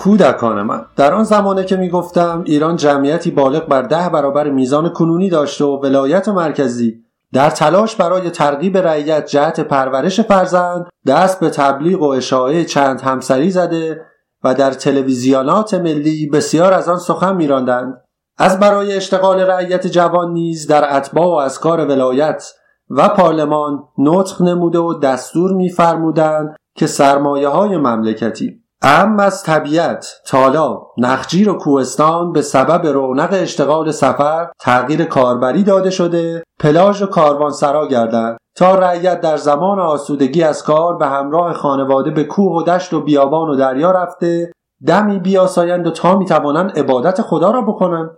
کودکان 0.00 0.62
من. 0.62 0.86
در 0.96 1.14
آن 1.14 1.24
زمانه 1.24 1.64
که 1.64 1.76
می‌گفتم 1.76 2.42
ایران 2.46 2.76
جمعیتی 2.76 3.30
بالغ 3.30 3.66
بر 3.68 3.82
ده 3.82 4.08
برابر 4.08 4.50
میزان 4.50 4.88
کنونی 4.88 5.30
داشته 5.30 5.64
و 5.64 5.80
ولایت 5.82 6.28
مرکزی 6.28 7.04
در 7.32 7.50
تلاش 7.50 7.96
برای 7.96 8.30
ترغیب 8.30 8.78
رعیت 8.78 9.26
جهت 9.26 9.60
پرورش 9.60 10.20
فرزند 10.20 10.86
دست 11.06 11.40
به 11.40 11.50
تبلیغ 11.50 12.02
و 12.02 12.08
اشاعه 12.08 12.64
چند 12.64 13.00
همسری 13.00 13.50
زده 13.50 14.00
و 14.44 14.54
در 14.54 14.70
تلویزیونات 14.70 15.74
ملی 15.74 16.26
بسیار 16.26 16.72
از 16.72 16.88
آن 16.88 16.98
سخن 16.98 17.36
میراندند. 17.36 17.94
از 18.38 18.60
برای 18.60 18.96
اشتغال 18.96 19.40
رعیت 19.40 19.86
جوان 19.86 20.32
نیز 20.32 20.66
در 20.66 20.96
اتباع 20.96 21.26
و 21.26 21.46
اسکار 21.46 21.80
ولایت 21.80 22.52
و 22.90 23.08
پارلمان 23.08 23.84
نطق 23.98 24.42
نموده 24.42 24.78
و 24.78 24.98
دستور 24.98 25.52
میفرمودند 25.52 26.56
که 26.76 26.86
سرمایه 26.86 27.48
های 27.48 27.76
مملکتی 27.76 28.59
ام 28.82 29.20
از 29.20 29.42
طبیعت، 29.42 30.06
تالاب، 30.26 30.94
نخجیر 30.98 31.50
و 31.50 31.58
کوهستان 31.58 32.32
به 32.32 32.42
سبب 32.42 32.86
رونق 32.86 33.28
اشتغال 33.32 33.90
سفر 33.90 34.50
تغییر 34.60 35.04
کاربری 35.04 35.62
داده 35.62 35.90
شده 35.90 36.42
پلاژ 36.60 37.02
و 37.02 37.06
کاروانسرا 37.06 37.88
گردند 37.88 38.36
تا 38.56 38.74
رعیت 38.74 39.20
در 39.20 39.36
زمان 39.36 39.80
آسودگی 39.80 40.42
از 40.42 40.62
کار 40.62 40.96
به 40.96 41.06
همراه 41.06 41.52
خانواده 41.52 42.10
به 42.10 42.24
کوه 42.24 42.52
و 42.52 42.62
دشت 42.62 42.92
و 42.92 43.00
بیابان 43.00 43.48
و 43.48 43.56
دریا 43.56 43.90
رفته 43.90 44.52
دمی 44.86 45.18
بیاسایند 45.18 45.86
و 45.86 45.90
تا 45.90 46.18
می‌توانند 46.18 46.78
عبادت 46.78 47.22
خدا 47.22 47.50
را 47.50 47.62
بکنند. 47.62 48.10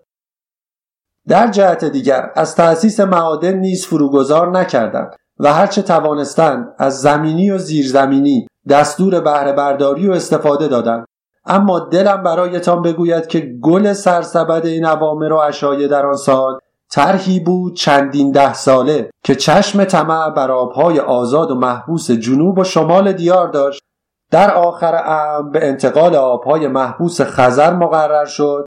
در 1.28 1.50
جهت 1.50 1.84
دیگر 1.84 2.30
از 2.34 2.54
تأسیس 2.56 3.00
معادن 3.00 3.56
نیز 3.56 3.86
فروگذار 3.86 4.50
نکردند 4.50 5.14
و 5.38 5.52
هرچه 5.52 5.82
توانستند 5.82 6.74
از 6.78 7.00
زمینی 7.00 7.50
و 7.50 7.58
زیرزمینی 7.58 8.46
دستور 8.68 9.20
بهره 9.20 9.52
برداری 9.52 10.08
و 10.08 10.12
استفاده 10.12 10.68
دادند 10.68 11.06
اما 11.44 11.78
دلم 11.78 12.22
برایتان 12.22 12.82
بگوید 12.82 13.26
که 13.26 13.40
گل 13.62 13.92
سرسبد 13.92 14.66
این 14.66 14.84
عوامر 14.84 15.32
و 15.32 15.36
اشایه 15.36 15.88
در 15.88 16.06
آن 16.06 16.16
سال 16.16 16.58
طرحی 16.90 17.40
بود 17.40 17.76
چندین 17.76 18.32
ده 18.32 18.54
ساله 18.54 19.10
که 19.24 19.34
چشم 19.34 19.84
طمع 19.84 20.30
بر 20.30 20.50
آبهای 20.50 21.00
آزاد 21.00 21.50
و 21.50 21.54
محبوس 21.54 22.10
جنوب 22.10 22.58
و 22.58 22.64
شمال 22.64 23.12
دیار 23.12 23.48
داشت 23.48 23.82
در 24.30 24.54
آخر 24.54 25.02
ام 25.06 25.50
به 25.50 25.68
انتقال 25.68 26.16
آبهای 26.16 26.68
محبوس 26.68 27.20
خزر 27.20 27.72
مقرر 27.74 28.24
شد 28.24 28.66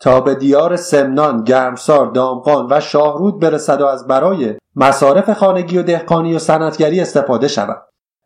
تا 0.00 0.20
به 0.20 0.34
دیار 0.34 0.76
سمنان، 0.76 1.44
گرمسار، 1.44 2.06
دامغان 2.06 2.66
و 2.70 2.80
شاهرود 2.80 3.40
برسد 3.40 3.80
و 3.80 3.86
از 3.86 4.06
برای 4.06 4.54
مصارف 4.76 5.30
خانگی 5.30 5.78
و 5.78 5.82
دهقانی 5.82 6.34
و 6.34 6.38
صنعتگری 6.38 7.00
استفاده 7.00 7.48
شود. 7.48 7.82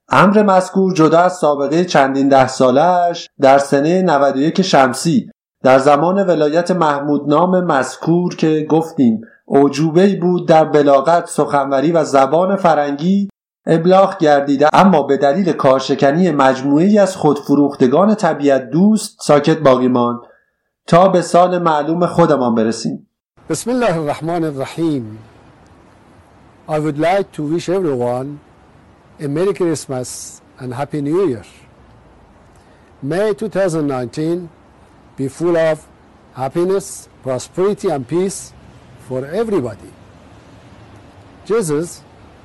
امر 0.09 0.43
مذکور 0.43 0.95
جدا 0.95 1.19
از 1.19 1.37
سابقه 1.37 1.85
چندین 1.85 2.29
ده 2.29 2.49
سالش 2.49 3.29
در 3.41 3.59
سنه 3.59 4.03
91 4.03 4.63
شمسی 4.63 5.31
در 5.63 5.79
زمان 5.79 6.27
ولایت 6.27 6.71
محمود 6.71 7.29
نام 7.29 7.65
مذکور 7.65 8.37
که 8.37 8.67
گفتیم 8.71 9.21
عجوبه 9.49 10.17
بود 10.17 10.49
در 10.49 10.65
بلاغت 10.65 11.27
سخنوری 11.27 11.93
و 11.93 12.05
زبان 12.05 12.57
فرنگی 12.57 13.29
ابلاغ 13.67 14.19
گردیده 14.19 14.69
اما 14.73 15.03
به 15.03 15.17
دلیل 15.17 15.53
کارشکنی 15.53 16.31
مجموعی 16.31 16.99
از 16.99 17.17
خودفروختگان 17.17 18.15
طبیعت 18.15 18.71
دوست 18.71 19.19
ساکت 19.21 19.59
باقی 19.59 19.89
ماند. 19.89 20.21
تا 20.87 21.09
به 21.09 21.23
سال 21.23 21.59
معلوم 21.59 22.07
خودمان 22.07 22.55
برسیم. 22.55 23.09
بسم 23.49 23.71
الله 23.71 23.99
الرحمن 23.99 24.45
الرحیم. 24.45 25.19
I 26.69 26.79
would 26.79 26.99
like 26.99 27.33
to 27.37 27.43
wish 27.43 27.69
everyone 27.69 28.46
a 29.19 29.29
Merry 29.29 29.55
Christmas 29.55 30.43
and 30.59 30.75
Happy 30.75 31.01
New 31.01 31.29
Year. 31.29 31.45
May 33.03 33.33
2019 33.33 34.51
be 35.17 35.29
full 35.29 35.57
of 35.57 35.87
happiness, 36.35 37.09
prosperity, 37.23 37.89
and 37.89 38.07
peace 38.07 38.53
for 39.09 39.25
everybody. 39.25 39.91
Jesus 41.47 42.03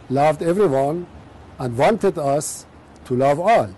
loved 0.10 0.42
everyone 0.42 1.08
and 1.60 1.78
wanted 1.78 2.18
us 2.18 2.66
to 3.06 3.16
love 3.16 3.40
all. 3.40 3.70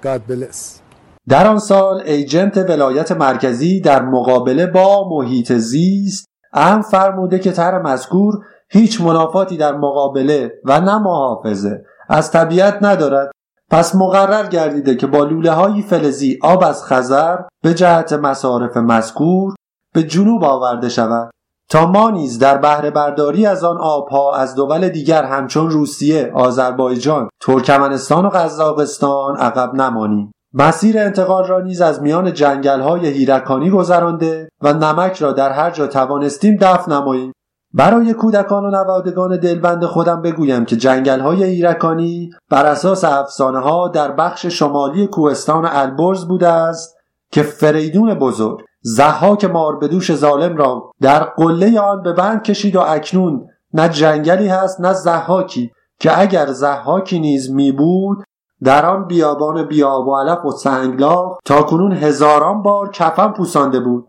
God 0.00 0.26
bless. 0.26 0.82
در 1.28 1.46
آن 1.46 1.58
سال 1.58 2.00
ایجنت 2.00 2.56
ولایت 2.56 3.12
مرکزی 3.12 3.80
در 3.80 4.02
مقابله 4.02 4.66
با 4.66 5.08
محیط 5.10 5.52
زیست 5.52 6.28
ام 6.52 6.82
فرموده 6.82 7.38
که 7.38 7.52
طرح 7.52 7.82
مذکور 7.82 8.44
هیچ 8.70 9.00
منافاتی 9.00 9.56
در 9.56 9.76
مقابله 9.76 10.52
و 10.64 10.80
نه 10.80 10.98
محافظه 10.98 11.84
از 12.08 12.30
طبیعت 12.30 12.78
ندارد. 12.82 13.30
پس 13.70 13.94
مقرر 13.94 14.46
گردیده 14.46 14.94
که 14.94 15.06
با 15.06 15.24
لوله 15.24 15.50
های 15.50 15.82
فلزی 15.82 16.38
آب 16.42 16.64
از 16.64 16.84
خزر 16.84 17.38
به 17.62 17.74
جهت 17.74 18.12
مصارف 18.12 18.76
مذکور 18.76 19.54
به 19.94 20.02
جنوب 20.02 20.44
آورده 20.44 20.88
شود. 20.88 21.30
تا 21.70 21.86
ما 21.86 22.10
نیز 22.10 22.38
در 22.38 22.58
بهره 22.58 22.90
برداری 22.90 23.46
از 23.46 23.64
آن 23.64 23.76
آبها 23.78 24.34
از 24.36 24.54
دول 24.54 24.88
دیگر 24.88 25.24
همچون 25.24 25.70
روسیه، 25.70 26.32
آذربایجان، 26.34 27.28
ترکمنستان 27.40 28.26
و 28.26 28.28
قزاقستان 28.28 29.36
عقب 29.36 29.74
نمانیم. 29.74 30.32
مسیر 30.54 30.98
انتقال 30.98 31.46
را 31.46 31.60
نیز 31.60 31.80
از 31.80 32.02
میان 32.02 32.32
جنگل 32.32 32.80
های 32.80 33.06
هیرکانی 33.06 33.70
گذرانده 33.70 34.48
و 34.62 34.72
نمک 34.72 35.22
را 35.22 35.32
در 35.32 35.52
هر 35.52 35.70
جا 35.70 35.86
توانستیم 35.86 36.56
دفن 36.60 36.92
نماییم. 36.92 37.32
برای 37.78 38.14
کودکان 38.14 38.64
و 38.64 38.70
نوادگان 38.70 39.36
دلبند 39.36 39.84
خودم 39.84 40.22
بگویم 40.22 40.64
که 40.64 40.76
جنگل 40.76 41.20
های 41.20 41.44
ایرکانی 41.44 42.30
بر 42.50 42.66
اساس 42.66 43.04
افسانه 43.04 43.58
ها 43.58 43.88
در 43.88 44.12
بخش 44.12 44.46
شمالی 44.46 45.06
کوهستان 45.06 45.68
البرز 45.70 46.24
بوده 46.24 46.48
است 46.48 46.96
که 47.32 47.42
فریدون 47.42 48.14
بزرگ 48.14 48.58
زحاک 48.82 49.44
ماربدوش 49.44 50.14
ظالم 50.14 50.56
را 50.56 50.92
در 51.00 51.24
قله 51.24 51.80
آن 51.80 52.02
به 52.02 52.12
بند 52.12 52.42
کشید 52.42 52.76
و 52.76 52.80
اکنون 52.80 53.46
نه 53.74 53.88
جنگلی 53.88 54.48
هست 54.48 54.80
نه 54.80 54.92
زحاکی 54.92 55.72
که 56.00 56.20
اگر 56.20 56.46
زحاکی 56.46 57.20
نیز 57.20 57.50
می 57.50 57.72
بود 57.72 58.24
در 58.64 58.86
آن 58.86 59.06
بیابان 59.06 59.66
بیاب 59.66 60.06
و 60.08 60.16
علف 60.16 60.44
و 60.44 60.50
سنگلاخ 60.50 61.38
تا 61.44 61.62
کنون 61.62 61.92
هزاران 61.92 62.62
بار 62.62 62.90
کفن 62.90 63.28
پوسانده 63.28 63.80
بود. 63.80 64.06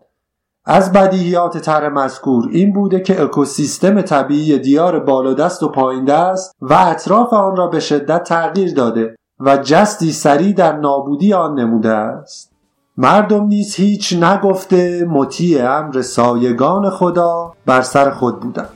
از 0.72 0.92
بدیهیات 0.92 1.58
طرح 1.58 1.88
مذکور 1.88 2.48
این 2.52 2.72
بوده 2.72 3.00
که 3.00 3.22
اکوسیستم 3.22 4.02
طبیعی 4.02 4.58
دیار 4.58 5.00
بالادست 5.00 5.62
و 5.62 5.68
پایین 5.68 6.04
دست 6.04 6.56
و 6.60 6.74
اطراف 6.74 7.32
آن 7.32 7.56
را 7.56 7.66
به 7.66 7.80
شدت 7.80 8.24
تغییر 8.24 8.74
داده 8.74 9.16
و 9.40 9.56
جستی 9.56 10.12
سریع 10.12 10.52
در 10.52 10.76
نابودی 10.76 11.32
آن 11.32 11.58
نموده 11.58 11.88
است. 11.88 12.52
مردم 12.96 13.46
نیز 13.46 13.74
هیچ 13.74 14.12
نگفته 14.12 15.04
مطیع 15.04 15.70
امر 15.70 16.02
سایگان 16.02 16.90
خدا 16.90 17.52
بر 17.66 17.82
سر 17.82 18.10
خود 18.10 18.40
بودند. 18.40 18.68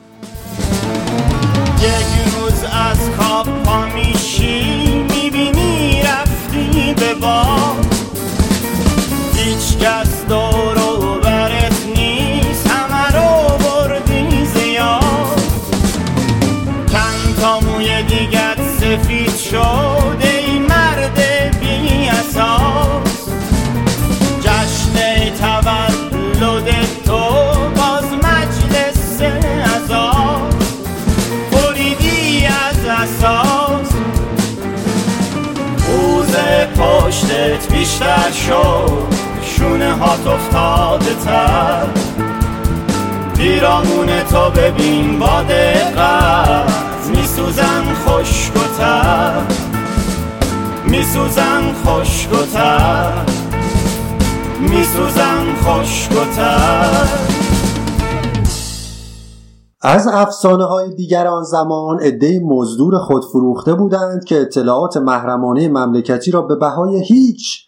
بیشتر 37.84 38.30
شد 38.30 39.14
شونه 39.42 39.92
هات 39.92 40.26
افتاده 40.26 41.14
تر. 41.24 41.86
پیرامون 43.36 44.06
تو 44.30 44.50
ببین 44.60 45.18
با 45.18 45.42
دقت 45.48 47.08
میسوزن 47.16 47.94
خشک 47.94 48.56
و 48.56 48.78
تر. 48.78 49.42
میسوزن 50.86 51.62
خشک 51.84 52.32
و 52.32 52.46
تر. 52.46 53.12
میسوزن 54.60 55.54
خشک 55.64 56.12
و 56.12 56.34
تر. 56.36 57.08
از 59.82 60.06
افسانه 60.06 60.64
های 60.64 60.94
دیگر 60.94 61.26
آن 61.26 61.42
زمان 61.42 62.00
عدهای 62.00 62.38
مزدور 62.38 62.98
خود 62.98 63.24
فروخته 63.24 63.74
بودند 63.74 64.24
که 64.24 64.40
اطلاعات 64.40 64.96
محرمانه 64.96 65.68
مملکتی 65.68 66.30
را 66.30 66.42
به 66.42 66.56
بهای 66.56 67.04
هیچ 67.04 67.63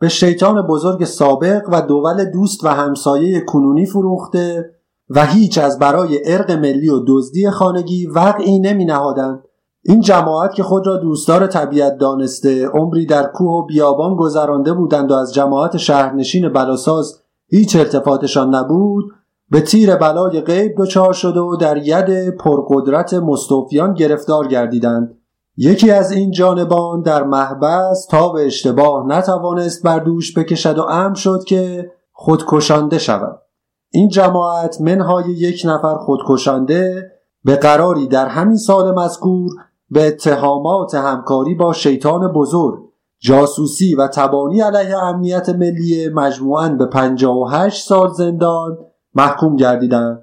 به 0.00 0.08
شیطان 0.08 0.62
بزرگ 0.62 1.04
سابق 1.04 1.62
و 1.72 1.82
دول 1.82 2.24
دوست 2.24 2.64
و 2.64 2.68
همسایه 2.68 3.40
کنونی 3.40 3.86
فروخته 3.86 4.70
و 5.10 5.26
هیچ 5.26 5.58
از 5.58 5.78
برای 5.78 6.32
ارق 6.32 6.50
ملی 6.50 6.88
و 6.88 7.00
دزدی 7.06 7.50
خانگی 7.50 8.06
وقعی 8.06 8.58
نمی 8.58 8.84
نهادند 8.84 9.44
این 9.84 10.00
جماعت 10.00 10.54
که 10.54 10.62
خود 10.62 10.86
را 10.86 10.96
دوستدار 10.96 11.46
طبیعت 11.46 11.98
دانسته 11.98 12.66
عمری 12.66 13.06
در 13.06 13.26
کوه 13.26 13.50
و 13.50 13.66
بیابان 13.66 14.16
گذرانده 14.16 14.72
بودند 14.72 15.10
و 15.10 15.14
از 15.14 15.34
جماعت 15.34 15.76
شهرنشین 15.76 16.48
بلاساز 16.48 17.22
هیچ 17.48 17.76
ارتفاعتشان 17.76 18.54
نبود 18.54 19.04
به 19.50 19.60
تیر 19.60 19.96
بلای 19.96 20.40
غیب 20.40 20.72
دچار 20.78 21.12
شده 21.12 21.40
و 21.40 21.56
در 21.56 21.76
ید 21.86 22.36
پرقدرت 22.36 23.14
مستوفیان 23.14 23.94
گرفتار 23.94 24.48
گردیدند. 24.48 25.19
یکی 25.62 25.90
از 25.90 26.12
این 26.12 26.30
جانبان 26.30 27.02
در 27.02 27.22
محبس 27.22 28.06
تا 28.10 28.28
به 28.28 28.46
اشتباه 28.46 29.06
نتوانست 29.06 29.82
بر 29.82 29.98
دوش 29.98 30.38
بکشد 30.38 30.78
و 30.78 30.82
امر 30.82 31.14
شد 31.14 31.44
که 31.46 31.92
خودکشانده 32.12 32.98
شود. 32.98 33.42
این 33.90 34.08
جماعت 34.08 34.80
منهای 34.80 35.30
یک 35.30 35.62
نفر 35.64 35.94
خودکشانده 35.94 37.12
به 37.44 37.56
قراری 37.56 38.08
در 38.08 38.26
همین 38.26 38.56
سال 38.56 38.94
مذکور 38.94 39.50
به 39.90 40.06
اتهامات 40.06 40.94
همکاری 40.94 41.54
با 41.54 41.72
شیطان 41.72 42.32
بزرگ 42.32 42.78
جاسوسی 43.18 43.94
و 43.94 44.08
تبانی 44.08 44.60
علیه 44.60 44.96
امنیت 44.96 45.48
ملی 45.48 46.08
مجموعاً 46.08 46.68
به 46.68 46.86
58 46.86 47.86
سال 47.86 48.12
زندان 48.12 48.78
محکوم 49.14 49.56
گردیدند. 49.56 50.22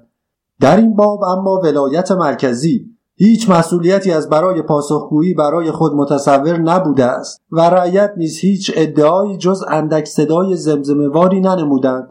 در 0.60 0.76
این 0.76 0.96
باب 0.96 1.24
اما 1.24 1.60
ولایت 1.64 2.12
مرکزی 2.12 2.97
هیچ 3.20 3.50
مسئولیتی 3.50 4.12
از 4.12 4.28
برای 4.28 4.62
پاسخگویی 4.62 5.34
برای 5.34 5.70
خود 5.70 5.94
متصور 5.94 6.58
نبوده 6.58 7.04
است 7.04 7.40
و 7.52 7.60
رعیت 7.60 8.12
نیز 8.16 8.38
هیچ 8.38 8.72
ادعایی 8.76 9.36
جز 9.36 9.64
اندک 9.68 10.04
صدای 10.04 10.56
زمزمهواری 10.56 11.40
ننمودند. 11.40 12.08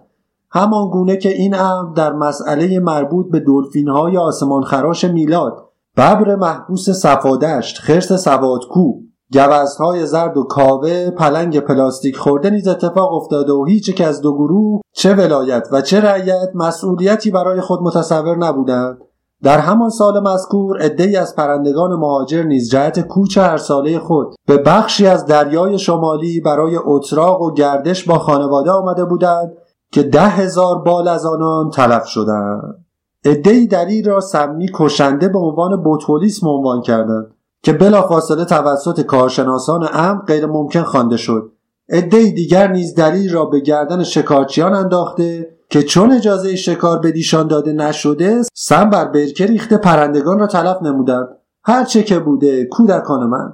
همان 0.52 0.90
گونه 0.90 1.18
که 1.18 1.30
این 1.30 1.56
امر 1.56 1.94
در 1.94 2.14
مسئله 2.14 2.80
مربوط 2.80 3.32
به 3.32 3.40
دلفین 3.40 3.88
های 3.88 4.18
آسمان 4.18 4.64
خراش 4.64 5.06
میلاد 5.06 5.70
ببر 5.98 6.36
محبوس 6.36 6.90
صفادشت 6.90 7.78
خرس 7.78 8.14
سوادکو 8.14 8.94
گوزهای 9.34 10.06
زرد 10.06 10.38
و 10.38 10.44
کاوه 10.44 11.10
پلنگ 11.10 11.60
پلاستیک 11.60 12.18
خورده 12.18 12.50
نیز 12.50 12.68
اتفاق 12.68 13.14
افتاده 13.14 13.54
و 13.54 13.66
هیچ 13.66 13.90
یک 13.90 14.02
از 14.02 14.22
دو 14.22 14.34
گروه 14.34 14.82
چه 14.94 15.14
ولایت 15.14 15.68
و 15.72 15.82
چه 15.82 16.02
رعیت 16.02 16.50
مسئولیتی 16.56 17.32
برای 17.32 17.62
خود 17.62 17.80
متصور 17.82 18.38
نبودند. 18.38 18.98
در 19.44 19.60
همان 19.60 19.90
سال 19.90 20.20
مذکور 20.20 20.82
عدهای 20.82 21.16
از 21.16 21.36
پرندگان 21.36 21.94
مهاجر 21.94 22.44
نیز 22.44 22.70
جهت 22.70 23.00
کوچ 23.00 23.38
هر 23.38 23.58
ساله 23.58 24.00
خود 24.00 24.36
به 24.48 24.58
بخشی 24.58 25.08
از 25.08 25.26
دریای 25.26 25.80
شمالی 25.80 26.42
برای 26.42 26.78
اتراق 26.86 27.42
و 27.42 27.54
گردش 27.54 28.04
با 28.04 28.20
خانواده 28.20 28.72
آمده 28.72 29.06
بودند 29.06 29.58
که 29.92 30.04
ده 30.04 30.28
هزار 30.28 30.80
بال 30.80 31.08
از 31.08 31.26
آنان 31.26 31.70
تلف 31.70 32.06
شدند. 32.06 32.86
عدهای 33.26 33.68
دلیل 33.68 34.10
را 34.10 34.20
سمی 34.20 34.70
کشنده 34.74 35.30
به 35.30 35.40
عنوان 35.40 35.84
بوتولیسم 35.84 36.48
عنوان 36.48 36.82
کردند 36.82 37.32
که 37.64 37.74
بلافاصله 37.74 38.46
توسط 38.46 39.02
کارشناسان 39.02 39.88
امر 39.94 40.22
غیر 40.26 40.46
ممکن 40.46 40.84
خوانده 40.84 41.18
شد. 41.18 41.52
عدهای 41.90 42.32
دیگر 42.32 42.72
نیز 42.72 42.96
دلیل 42.96 43.34
را 43.34 43.46
به 43.46 43.60
گردن 43.60 44.04
شکارچیان 44.04 44.74
انداخته 44.74 45.57
که 45.70 45.84
چون 45.84 46.12
اجازه 46.12 46.56
شکار 46.56 47.00
به 47.00 47.12
دیشان 47.12 47.48
داده 47.48 47.74
نشده 47.74 48.42
سم 48.54 48.90
بر 48.90 49.06
برکه 49.06 49.46
ریخته 49.46 49.78
پرندگان 49.78 50.40
را 50.40 50.48
تلف 50.48 50.82
نمودند. 50.82 51.28
هرچه 51.64 52.04
که 52.04 52.20
بوده 52.20 52.66
کودکان 52.66 53.30
من. 53.30 53.54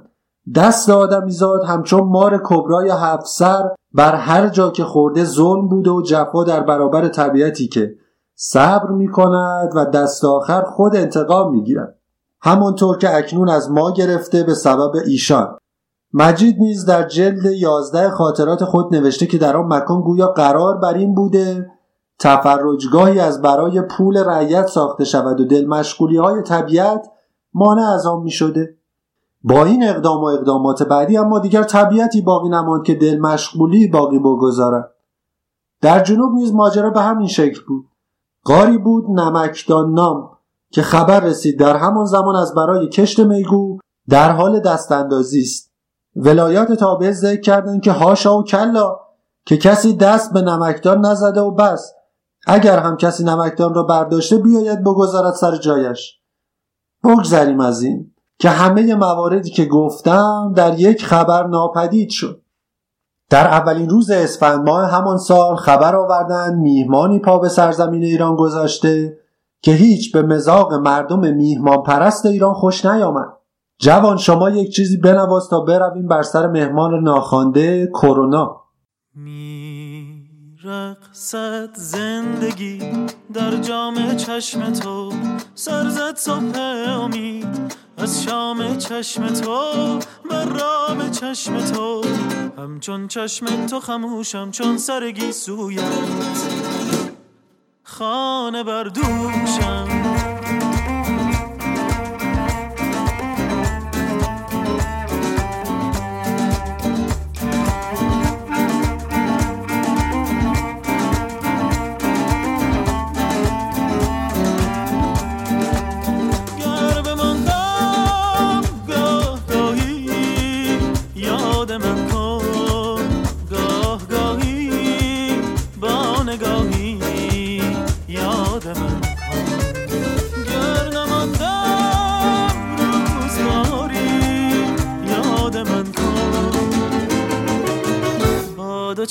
دست 0.54 0.90
آدمیزاد 0.90 1.64
همچون 1.64 2.00
مار 2.00 2.40
کبرای 2.44 2.90
هفت 2.90 3.26
سر 3.26 3.62
بر 3.92 4.14
هر 4.14 4.48
جا 4.48 4.70
که 4.70 4.84
خورده 4.84 5.24
ظلم 5.24 5.68
بوده 5.68 5.90
و 5.90 6.02
جفا 6.02 6.44
در 6.44 6.60
برابر 6.60 7.08
طبیعتی 7.08 7.68
که 7.68 7.94
صبر 8.34 8.90
می 8.90 9.08
کند 9.08 9.70
و 9.74 9.84
دست 9.84 10.24
آخر 10.24 10.62
خود 10.62 10.96
انتقام 10.96 11.52
می 11.52 11.64
گیرد. 11.64 11.98
همانطور 12.42 12.98
که 12.98 13.16
اکنون 13.16 13.48
از 13.48 13.70
ما 13.70 13.92
گرفته 13.92 14.42
به 14.42 14.54
سبب 14.54 14.92
ایشان. 15.06 15.56
مجید 16.12 16.56
نیز 16.58 16.84
در 16.84 17.08
جلد 17.08 17.44
یازده 17.44 18.10
خاطرات 18.10 18.64
خود 18.64 18.94
نوشته 18.94 19.26
که 19.26 19.38
در 19.38 19.56
آن 19.56 19.66
مکان 19.66 20.00
گویا 20.00 20.26
قرار 20.26 20.78
بر 20.78 20.94
این 20.94 21.14
بوده 21.14 21.70
تفرجگاهی 22.18 23.20
از 23.20 23.42
برای 23.42 23.82
پول 23.82 24.24
رعیت 24.24 24.66
ساخته 24.66 25.04
شود 25.04 25.40
و 25.40 25.44
دل 25.44 25.66
مشغولی 25.66 26.16
های 26.16 26.42
طبیعت 26.42 27.06
مانع 27.54 27.90
از 27.90 28.06
آن 28.06 28.22
می 28.22 28.30
شده. 28.30 28.78
با 29.42 29.64
این 29.64 29.88
اقدام 29.88 30.20
و 30.20 30.24
اقدامات 30.24 30.82
بعدی 30.82 31.16
اما 31.16 31.38
دیگر 31.38 31.62
طبیعتی 31.62 32.22
باقی 32.22 32.48
نماند 32.48 32.84
که 32.84 32.94
دل 32.94 33.18
مشغولی 33.18 33.88
باقی 33.88 34.18
بگذارد. 34.18 34.94
در 35.80 36.02
جنوب 36.02 36.34
نیز 36.34 36.54
ماجرا 36.54 36.90
به 36.90 37.00
همین 37.00 37.26
شکل 37.26 37.60
بود. 37.68 37.86
قاری 38.44 38.78
بود 38.78 39.10
نمکدان 39.10 39.92
نام 39.92 40.30
که 40.70 40.82
خبر 40.82 41.20
رسید 41.20 41.58
در 41.58 41.76
همان 41.76 42.04
زمان 42.04 42.36
از 42.36 42.54
برای 42.54 42.88
کشت 42.88 43.20
میگو 43.20 43.78
در 44.08 44.30
حال 44.30 44.60
دست 44.60 44.92
اندازی 44.92 45.40
است. 45.40 45.72
ولایات 46.16 46.72
تابع 46.72 47.10
ذکر 47.10 47.40
کردند 47.40 47.82
که 47.82 47.92
هاشا 47.92 48.38
و 48.38 48.44
کلا 48.44 48.96
که 49.46 49.56
کسی 49.56 49.96
دست 49.96 50.32
به 50.32 50.42
نمکدان 50.42 51.06
نزده 51.06 51.40
و 51.40 51.50
بس 51.50 51.92
اگر 52.46 52.78
هم 52.78 52.96
کسی 52.96 53.24
نمکدان 53.24 53.74
را 53.74 53.82
برداشته 53.82 54.38
بیاید 54.38 54.80
بگذارد 54.80 55.34
سر 55.34 55.56
جایش. 55.56 56.20
بگذریم 57.04 57.60
از 57.60 57.82
این 57.82 58.14
که 58.38 58.48
همه 58.48 58.94
مواردی 58.94 59.50
که 59.50 59.64
گفتم 59.64 60.52
در 60.56 60.80
یک 60.80 61.04
خبر 61.04 61.46
ناپدید 61.46 62.10
شد. 62.10 62.42
در 63.30 63.46
اولین 63.46 63.88
روز 63.88 64.10
اسفند 64.10 64.68
ماه 64.68 64.90
همان 64.90 65.18
سال 65.18 65.56
خبر 65.56 65.96
آوردن 65.96 66.54
میهمانی 66.54 67.18
پا 67.18 67.38
به 67.38 67.48
سرزمین 67.48 68.02
ایران 68.02 68.36
گذاشته 68.36 69.18
که 69.62 69.72
هیچ 69.72 70.12
به 70.12 70.22
مزاق 70.22 70.74
مردم 70.74 71.34
میهمان 71.34 71.82
پرست 71.82 72.26
ایران 72.26 72.54
خوش 72.54 72.84
نیامد. 72.84 73.32
جوان 73.78 74.16
شما 74.16 74.50
یک 74.50 74.74
چیزی 74.74 74.96
بنواز 74.96 75.48
تا 75.48 75.60
برویم 75.60 76.06
بر 76.08 76.22
سر 76.22 76.46
مهمان 76.46 77.02
ناخوانده 77.02 77.86
کرونا. 77.86 78.60
رقصد 80.64 81.70
زندگی 81.74 82.78
در 83.32 83.56
جام 83.56 84.16
چشم 84.16 84.72
تو 84.72 85.12
سرزد 85.54 86.16
صبح 86.16 86.58
امید 86.88 87.74
از 87.96 88.24
شام 88.24 88.78
چشم 88.78 89.26
تو 89.26 89.98
من 90.30 90.48
رام 90.48 91.10
چشم 91.10 91.58
تو. 91.60 92.04
همچون 92.58 93.08
چشم 93.08 93.66
تو 93.66 93.80
خموشم 93.80 94.50
چون 94.50 94.78
سرگی 94.78 95.32
سویت. 95.32 95.82
خانه 97.82 98.62
بردوشم 98.62 99.73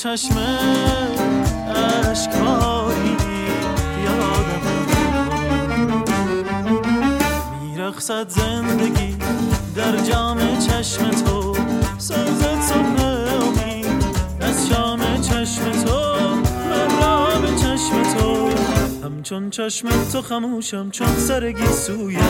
چشم 0.04 0.38
عشقایی 2.10 3.18
یادم 4.06 4.66
میرخصد 7.62 8.30
زندگی 8.30 9.16
در 9.76 9.98
جام 9.98 10.58
چشم 10.58 11.10
تو 11.10 11.56
سرزد 11.98 12.62
صبح 12.62 13.04
از 14.42 14.68
شام 14.70 15.22
چشم 15.22 15.72
تو 15.72 16.26
من 17.00 17.42
به 17.42 17.48
چشم 17.48 18.04
تو. 18.18 18.50
همچون 19.04 19.50
چشم 19.50 19.90
تو 20.12 20.22
خموشم 20.22 20.90
چون 20.92 21.08
سرگی 21.08 21.68
سویت 21.68 22.24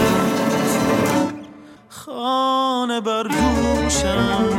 خانه 1.89 3.01
بر 3.01 3.23
دوشم 3.23 4.49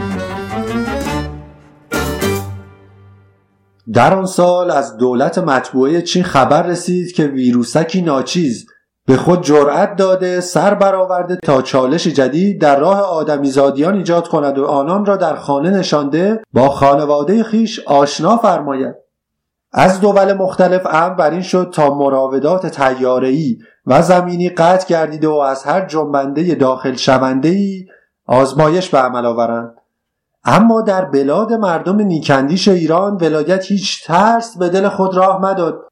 در 3.95 4.15
آن 4.15 4.27
سال 4.27 4.71
از 4.71 4.97
دولت 4.97 5.39
مطبوعه 5.39 6.03
چین 6.03 6.23
خبر 6.23 6.63
رسید 6.63 7.13
که 7.13 7.27
ویروسکی 7.27 8.03
ناچیز 8.03 8.67
به 9.07 9.17
خود 9.17 9.43
جرأت 9.43 9.97
داده 9.97 10.41
سر 10.41 10.75
برآورده 10.75 11.37
تا 11.37 11.63
چالش 11.63 12.07
جدید 12.07 12.61
در 12.61 12.81
راه 12.81 13.01
آدمیزادیان 13.01 13.95
ایجاد 13.95 14.29
کند 14.29 14.59
و 14.59 14.65
آنان 14.65 15.07
را 15.07 15.17
در 15.17 15.37
خانه 15.37 15.71
نشانده 15.71 16.43
با 16.53 16.69
خانواده 16.69 17.43
خیش 17.43 17.81
آشنا 17.81 18.37
فرماید. 18.37 18.95
از 19.73 20.01
دول 20.01 20.33
مختلف 20.33 20.87
امر 20.87 21.15
بر 21.15 21.31
این 21.31 21.43
شد 21.43 21.71
تا 21.75 21.95
مراودات 21.95 22.67
تیاره‌ای 22.67 23.59
و 23.87 24.03
زمینی 24.03 24.49
قطع 24.49 24.89
گردیده 24.89 25.29
و 25.29 25.35
از 25.35 25.65
هر 25.65 25.87
جنبنده 25.87 26.55
داخل 26.55 26.95
شونده‌ای 26.95 27.87
آزمایش 28.27 28.89
به 28.89 28.99
عمل 28.99 29.27
آورند. 29.27 29.75
اما 30.45 30.81
در 30.81 31.05
بلاد 31.05 31.53
مردم 31.53 32.01
نیکندیش 32.01 32.69
ایران 32.69 33.17
ولایت 33.17 33.65
هیچ 33.65 34.05
ترس 34.07 34.59
به 34.59 34.69
دل 34.69 34.89
خود 34.89 35.17
راه 35.17 35.41
مداد 35.41 35.89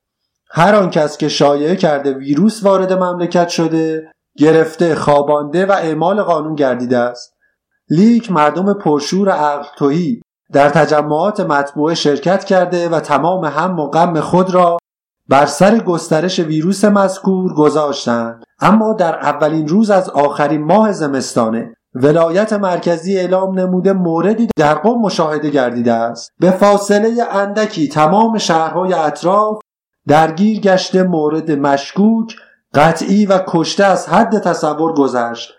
هر 0.50 0.74
آن 0.74 0.90
کس 0.90 1.16
که 1.16 1.28
شایعه 1.28 1.76
کرده 1.76 2.12
ویروس 2.12 2.64
وارد 2.64 2.92
مملکت 2.92 3.48
شده 3.48 4.10
گرفته 4.38 4.94
خوابانده 4.94 5.66
و 5.66 5.72
اعمال 5.72 6.22
قانون 6.22 6.54
گردیده 6.54 6.98
است. 6.98 7.34
لیک 7.88 8.32
مردم 8.32 8.74
پرشور 8.74 9.28
عقل 9.28 9.66
توهی 9.76 10.22
در 10.52 10.68
تجمعات 10.68 11.40
مطبوعه 11.40 11.94
شرکت 11.94 12.44
کرده 12.44 12.88
و 12.88 13.00
تمام 13.00 13.44
هم 13.44 13.78
و 13.78 13.90
غم 13.90 14.20
خود 14.20 14.54
را 14.54 14.78
بر 15.28 15.46
سر 15.46 15.78
گسترش 15.78 16.38
ویروس 16.38 16.84
مذکور 16.84 17.54
گذاشتند. 17.54 18.44
اما 18.60 18.92
در 18.92 19.14
اولین 19.18 19.68
روز 19.68 19.90
از 19.90 20.10
آخرین 20.10 20.64
ماه 20.64 20.92
زمستانه 20.92 21.74
ولایت 21.94 22.52
مرکزی 22.52 23.18
اعلام 23.18 23.58
نموده 23.58 23.92
موردی 23.92 24.48
در 24.56 24.74
قم 24.74 24.98
مشاهده 24.98 25.50
گردیده 25.50 25.92
است. 25.92 26.32
به 26.38 26.50
فاصله 26.50 27.24
اندکی 27.30 27.88
تمام 27.88 28.38
شهرهای 28.38 28.92
اطراف 28.92 29.58
درگیر 30.08 30.60
گشته 30.60 31.02
مورد 31.02 31.50
مشکوک 31.50 32.36
قطعی 32.74 33.26
و 33.26 33.40
کشته 33.46 33.84
از 33.84 34.08
حد 34.08 34.38
تصور 34.38 34.92
گذشت. 34.94 35.52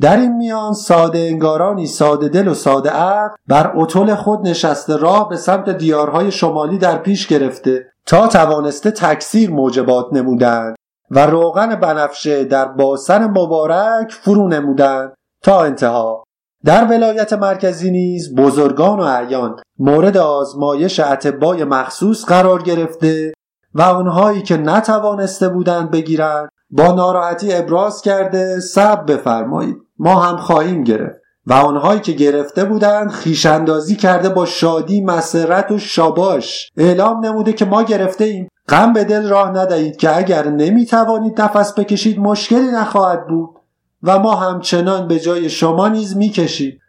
در 0.00 0.16
این 0.16 0.36
میان 0.36 0.72
ساده 0.72 1.18
انگارانی 1.18 1.86
ساده 1.86 2.28
دل 2.28 2.48
و 2.48 2.54
ساده 2.54 2.90
عقل 2.90 3.34
بر 3.46 3.72
اطول 3.76 4.14
خود 4.14 4.48
نشسته 4.48 4.96
راه 4.96 5.28
به 5.28 5.36
سمت 5.36 5.70
دیارهای 5.70 6.30
شمالی 6.30 6.78
در 6.78 6.98
پیش 6.98 7.26
گرفته 7.26 7.86
تا 8.06 8.26
توانسته 8.28 8.90
تکثیر 8.90 9.50
موجبات 9.50 10.06
نمودند 10.12 10.76
و 11.10 11.26
روغن 11.26 11.74
بنفشه 11.74 12.44
در 12.44 12.68
باسن 12.68 13.24
مبارک 13.24 14.12
فرو 14.12 14.48
نمودند. 14.48 15.14
تا 15.44 15.64
انتها. 15.64 16.24
در 16.64 16.84
ولایت 16.84 17.32
مرکزی 17.32 17.90
نیز 17.90 18.34
بزرگان 18.34 19.00
و 19.00 19.02
اعیان 19.02 19.56
مورد 19.78 20.16
آزمایش 20.16 21.00
اتبای 21.00 21.64
مخصوص 21.64 22.24
قرار 22.24 22.62
گرفته 22.62 23.32
و 23.74 23.82
آنهایی 23.82 24.42
که 24.42 24.56
نتوانسته 24.56 25.48
بودند 25.48 25.90
بگیرند 25.90 26.48
با 26.70 26.92
ناراحتی 26.92 27.54
ابراز 27.54 28.02
کرده 28.02 28.60
صبر 28.60 29.04
بفرمایید. 29.04 29.76
ما 29.98 30.20
هم 30.20 30.36
خواهیم 30.36 30.84
گرفت. 30.84 31.20
و 31.46 31.52
آنهایی 31.52 32.00
که 32.00 32.12
گرفته 32.12 32.64
بودند 32.64 33.10
خیشاندازی 33.10 33.96
کرده 33.96 34.28
با 34.28 34.46
شادی 34.46 35.00
مسرت 35.00 35.70
و 35.70 35.78
شاباش 35.78 36.70
اعلام 36.76 37.26
نموده 37.26 37.52
که 37.52 37.64
ما 37.64 37.82
گرفته 37.82 38.24
ایم. 38.24 38.48
غم 38.68 38.92
به 38.92 39.04
دل 39.04 39.28
راه 39.28 39.50
ندهید 39.50 39.96
که 39.96 40.16
اگر 40.16 40.48
نمی‌توانید 40.48 41.40
نفس 41.40 41.74
بکشید 41.78 42.18
مشکلی 42.18 42.70
نخواهد 42.70 43.26
بود. 43.26 43.63
و 44.04 44.18
ما 44.18 44.34
همچنان 44.34 45.08
به 45.08 45.18
جای 45.18 45.50
شما 45.50 45.88
نیز 45.88 46.16
می‌کشیم. 46.16 46.80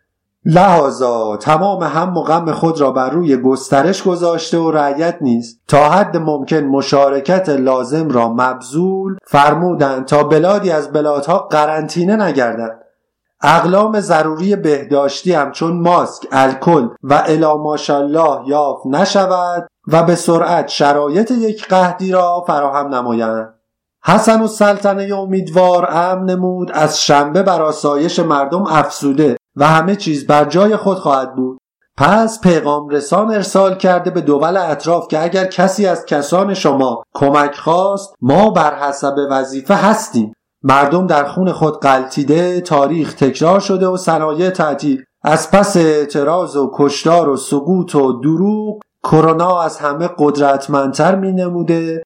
لحاظا 0.46 1.38
تمام 1.38 1.84
هم 1.84 2.18
و 2.18 2.22
غم 2.22 2.52
خود 2.52 2.82
را 2.82 2.92
بر 2.92 3.10
روی 3.10 3.38
گسترش 3.38 4.04
گذاشته 4.04 4.58
و 4.58 4.72
رعیت 4.72 5.18
نیست. 5.22 5.62
تا 5.68 5.90
حد 5.90 6.18
ممکن 6.18 6.58
مشارکت 6.58 7.50
لازم 7.50 8.10
را 8.10 8.30
مبذول 8.30 9.18
فرمودند 9.28 10.06
تا 10.06 10.24
بلادی 10.24 10.72
از 10.72 10.92
بلادها 10.92 11.38
قرنطینه 11.38 12.16
نگردند 12.16 12.80
اقلام 13.42 14.00
ضروری 14.00 14.56
بهداشتی 14.56 15.34
همچون 15.34 15.82
ماسک، 15.82 16.28
الکل 16.32 16.88
و 17.04 17.24
الا 17.28 17.58
ماشالله 17.58 18.40
یافت 18.48 18.86
نشود 18.86 19.68
و 19.88 20.04
به 20.04 20.16
سرعت 20.16 20.68
شرایط 20.68 21.32
یک 21.32 21.68
قهدی 21.68 22.12
را 22.12 22.44
فراهم 22.48 22.96
نمایند. 22.96 23.55
حسن 24.08 24.42
و 24.42 24.48
سلطنه 24.48 25.16
امیدوار 25.16 25.88
امن 25.92 26.30
نمود 26.30 26.72
از 26.72 27.02
شنبه 27.02 27.44
بر 27.44 27.62
آسایش 27.62 28.20
مردم 28.20 28.64
افسوده 28.64 29.38
و 29.56 29.68
همه 29.68 29.96
چیز 29.96 30.28
بر 30.28 30.46
جای 30.46 30.78
خود 30.78 30.98
خواهد 30.98 31.36
بود. 31.36 31.58
پس 31.98 32.42
پیغام 32.42 32.90
رسان 32.90 33.34
ارسال 33.34 33.76
کرده 33.76 34.10
به 34.10 34.22
دول 34.22 34.58
اطراف 34.58 35.08
که 35.08 35.24
اگر 35.24 35.46
کسی 35.46 35.86
از 35.86 36.06
کسان 36.06 36.54
شما 36.54 37.04
کمک 37.14 37.56
خواست 37.56 38.14
ما 38.22 38.50
بر 38.50 38.76
حسب 38.76 39.16
وظیفه 39.30 39.76
هستیم. 39.76 40.34
مردم 40.64 41.08
در 41.08 41.24
خون 41.24 41.52
خود 41.52 41.80
قلتیده 41.80 42.62
تاریخ 42.62 43.14
تکرار 43.14 43.60
شده 43.60 43.88
و 43.88 43.98
صنایع 43.98 44.50
تعطیل. 44.50 45.04
از 45.24 45.52
پس 45.52 45.78
اعتراض 45.78 46.56
و 46.56 46.72
کشتار 46.74 47.30
و 47.30 47.38
سقوط 47.38 47.96
و 47.96 48.22
دروغ 48.22 48.80
کرونا 49.04 49.62
از 49.62 49.78
همه 49.78 50.10
قدرتمندتر 50.18 51.16
می 51.16 51.32
نموده 51.32 52.04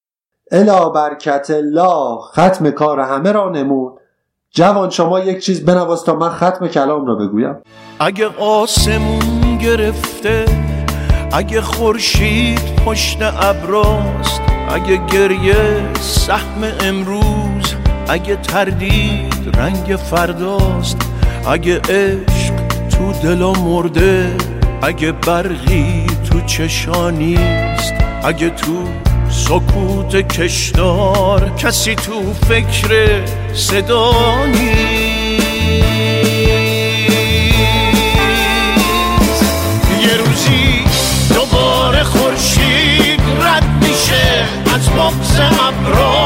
الا 0.51 0.89
برکت 0.89 1.47
الله. 1.49 2.17
ختم 2.31 2.71
کار 2.71 2.99
همه 2.99 3.31
را 3.31 3.49
نمود. 3.49 3.99
جوان 4.51 4.89
شما 4.89 5.19
یک 5.19 5.45
چیز 5.45 5.65
بنواز 5.65 6.03
تا 6.03 6.15
من 6.15 6.29
ختم 6.29 6.67
کلام 6.67 7.05
را 7.05 7.15
بگویم. 7.15 7.55
اگه 7.99 8.27
آسمون 8.39 9.57
گرفته 9.57 10.45
اگه 11.31 11.61
خورشید 11.61 12.75
پشت 12.85 13.21
ابراست 13.21 14.41
اگه 14.69 15.05
گریه 15.07 15.93
سهم 15.99 16.63
امروز 16.79 17.75
اگه 18.09 18.35
تردید 18.35 19.57
رنگ 19.57 19.95
فرداست 19.95 20.97
اگه 21.47 21.81
عشق 21.89 22.53
تو 22.89 23.11
دلا 23.23 23.51
مرده 23.53 24.37
اگه 24.81 25.11
برقی 25.11 26.05
تو 26.29 26.41
چشانیست 26.41 27.93
اگه 28.23 28.49
تو 28.49 28.83
سکوت 29.29 30.15
کشدار 30.15 31.49
کسی 31.49 31.95
تو 31.95 32.33
فکر 32.33 33.21
صدا 33.53 34.13
یه 40.01 40.17
روزی 40.17 40.83
دوباره 41.33 42.03
خورشید 42.03 43.21
رد 43.41 43.63
میشه 43.81 44.45
از 44.75 44.89
بغز 44.89 45.39
ابرا 45.39 46.18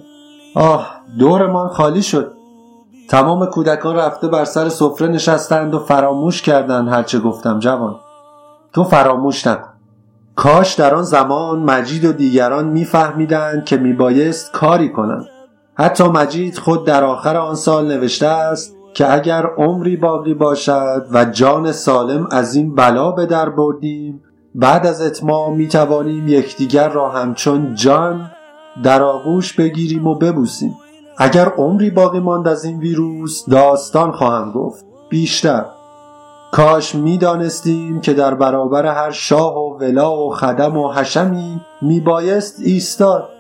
آه 0.56 0.91
دورمان 1.19 1.67
خالی 1.67 2.01
شد. 2.01 2.32
تمام 3.10 3.45
کودکان 3.45 3.95
رفته 3.95 4.28
بر 4.28 4.45
سر 4.45 4.69
سفره 4.69 5.08
نشستند 5.08 5.73
و 5.73 5.80
فراموش 5.80 6.41
کردند 6.41 6.89
هرچه 6.89 7.19
گفتم 7.19 7.60
جوان. 7.60 7.95
تو 8.73 8.84
فراموش 8.84 9.47
نکن. 9.47 9.69
کاش 10.36 10.73
در 10.73 10.95
آن 10.95 11.04
زمان 11.04 11.60
مجید 11.60 12.06
و 12.06 12.13
دیگران 12.13 12.67
میفهمیدند 12.67 13.65
که 13.65 13.78
میبایست 13.78 14.51
کاری 14.51 14.91
کنند. 14.91 15.35
حتی 15.77 16.03
مجید 16.03 16.57
خود 16.57 16.85
در 16.85 17.03
آخر 17.03 17.38
آن 17.38 17.55
سال 17.55 17.88
نوشته 17.88 18.27
است 18.27 18.75
که 18.93 19.13
اگر 19.13 19.45
عمری 19.57 19.95
باقی 19.95 20.33
باشد 20.33 21.05
و 21.11 21.25
جان 21.25 21.71
سالم 21.71 22.27
از 22.31 22.55
این 22.55 22.75
بلا 22.75 23.11
به 23.11 23.25
در 23.25 23.49
بردیم 23.49 24.21
بعد 24.55 24.88
از 24.88 25.01
اتمام 25.01 25.55
می 25.55 25.67
توانیم 25.67 26.27
یکدیگر 26.27 26.89
را 26.89 27.09
همچون 27.09 27.75
جان 27.75 28.31
در 28.83 29.03
آغوش 29.03 29.53
بگیریم 29.53 30.07
و 30.07 30.15
ببوسیم. 30.15 30.75
اگر 31.17 31.45
عمری 31.45 31.89
باقی 31.89 32.19
ماند 32.19 32.47
از 32.47 32.65
این 32.65 32.79
ویروس 32.79 33.49
داستان 33.49 34.11
خواهم 34.11 34.51
گفت. 34.51 34.85
بیشتر 35.09 35.65
کاش 36.51 36.95
می 36.95 37.17
دانستیم 37.17 38.01
که 38.01 38.13
در 38.13 38.33
برابر 38.33 38.85
هر 38.85 39.11
شاه 39.11 39.57
و 39.57 39.77
ولا 39.77 40.17
و 40.17 40.29
خدم 40.29 40.77
و 40.77 40.91
حشمی 40.91 41.61
می 41.81 41.99
بایست 41.99 42.59
ایستاد. 42.59 43.35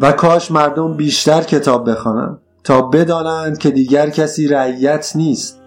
و 0.00 0.12
کاش 0.12 0.50
مردم 0.50 0.94
بیشتر 0.94 1.42
کتاب 1.42 1.90
بخوانند 1.90 2.38
تا 2.64 2.82
بدانند 2.82 3.58
که 3.58 3.70
دیگر 3.70 4.10
کسی 4.10 4.48
رعیت 4.48 5.12
نیست. 5.16 5.60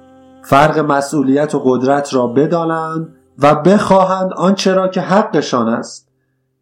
فرق 0.44 0.80
مسئولیت 0.80 1.56
و 1.56 1.60
قدرت 1.66 2.14
را 2.14 2.28
بدانند 2.28 3.16
و 3.40 3.56
بخواهند 3.56 4.34
آنچه 4.34 4.74
را 4.74 4.88
که 4.88 5.02
حقشان 5.02 5.70
است. 5.70 6.08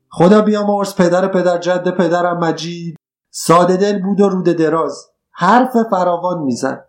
خدا 0.10 0.41
بیامرز 0.41 0.95
پدر 0.95 1.27
پدر 1.27 1.57
جد 1.57 1.89
پدرم 1.89 2.38
مجید. 2.38 2.97
ساده 3.29 3.77
دل 3.77 4.01
بود 4.01 4.21
و 4.21 4.29
روده 4.29 4.53
دراز. 4.53 5.07
حرف 5.31 5.77
فراوان 5.91 6.43
می‌زد. 6.43 6.86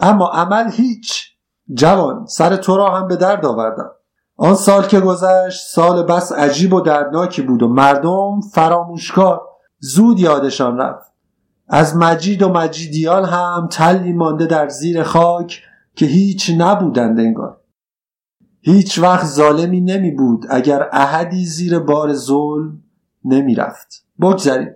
اما 0.00 0.28
عمل 0.28 0.70
هیچ. 0.70 1.34
جوان 1.74 2.26
سر 2.26 2.56
تو 2.56 2.76
را 2.76 2.90
هم 2.90 3.08
به 3.08 3.16
درد 3.16 3.46
آوردم. 3.46 3.90
آن 4.36 4.54
سال 4.54 4.82
که 4.82 5.00
گذشت 5.00 5.66
سال 5.66 6.02
بس 6.02 6.32
عجیب 6.32 6.74
و 6.74 6.80
دردناکی 6.80 7.42
بود 7.42 7.62
و 7.62 7.68
مردم 7.68 8.40
فراموشکار. 8.54 9.53
زود 9.84 10.20
یادشان 10.20 10.78
رفت. 10.78 11.12
از 11.68 11.96
مجید 11.96 12.42
و 12.42 12.48
مجیدیان 12.48 13.24
هم 13.24 13.68
تلی 13.70 14.12
مانده 14.12 14.46
در 14.46 14.68
زیر 14.68 15.02
خاک 15.02 15.62
که 15.96 16.06
هیچ 16.06 16.50
نبودند 16.58 17.20
انگار. 17.20 17.60
هیچ 18.62 18.98
وقت 18.98 19.26
ظالمی 19.26 19.80
نمی 19.80 20.10
بود 20.10 20.46
اگر 20.50 20.88
احدی 20.92 21.46
زیر 21.46 21.78
بار 21.78 22.14
ظلم 22.14 22.82
نمی 23.24 23.54
رفت. 23.54 24.04
بگذاریم 24.20 24.70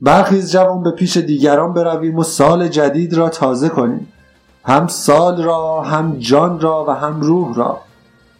برخیز 0.00 0.52
جوان 0.52 0.82
به 0.82 0.90
پیش 0.90 1.16
دیگران 1.16 1.72
برویم 1.74 2.18
و 2.18 2.22
سال 2.22 2.68
جدید 2.68 3.14
را 3.14 3.28
تازه 3.28 3.68
کنیم. 3.68 4.12
هم 4.64 4.86
سال 4.86 5.42
را 5.42 5.82
هم 5.82 6.18
جان 6.18 6.60
را 6.60 6.84
و 6.88 6.90
هم 6.90 7.20
روح 7.20 7.54
را. 7.54 7.80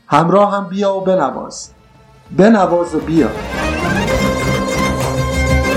همراه 0.06 0.56
هم 0.56 0.68
بیا 0.68 0.96
و 0.96 1.00
بنواز. 1.00 1.70
بنواز 2.36 2.94
و 2.94 3.00
بیا. 3.00 3.28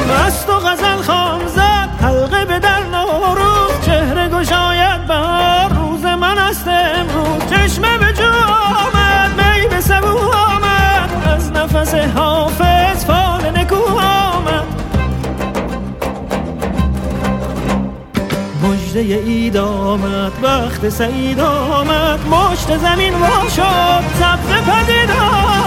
مست 0.09 0.49
و 0.49 0.53
غزل 0.53 1.01
خام 1.01 1.47
زد. 1.47 1.89
حلقه 2.01 2.45
به 2.45 2.59
در 2.59 2.83
نوروز. 2.83 3.85
چهره 3.85 4.29
گشاید 4.29 5.07
بهار 5.07 5.69
روز 5.69 6.05
من 6.05 6.37
است. 6.37 6.67
امروز 6.67 7.49
چشمه 7.49 7.97
به 7.97 8.13
جو 8.13 8.23
آمد. 8.23 9.31
می 9.37 9.67
به 9.67 9.81
سبو 9.81 10.17
آمد. 10.17 11.09
از 11.35 11.51
نفس 11.51 11.95
حافظ 11.95 13.05
فال 13.05 13.59
نکو 13.59 13.75
آمد. 13.99 14.63
مجده 18.63 18.99
اید 18.99 19.57
آمد. 19.57 20.31
وقت 20.41 20.89
سعید 20.89 21.39
آمد. 21.39 22.19
مشت 22.27 22.77
زمین 22.77 23.13
وا 23.13 23.49
شد. 23.49 24.03
سبز 24.19 24.49
پدید 24.49 25.11
آمد 25.11 25.66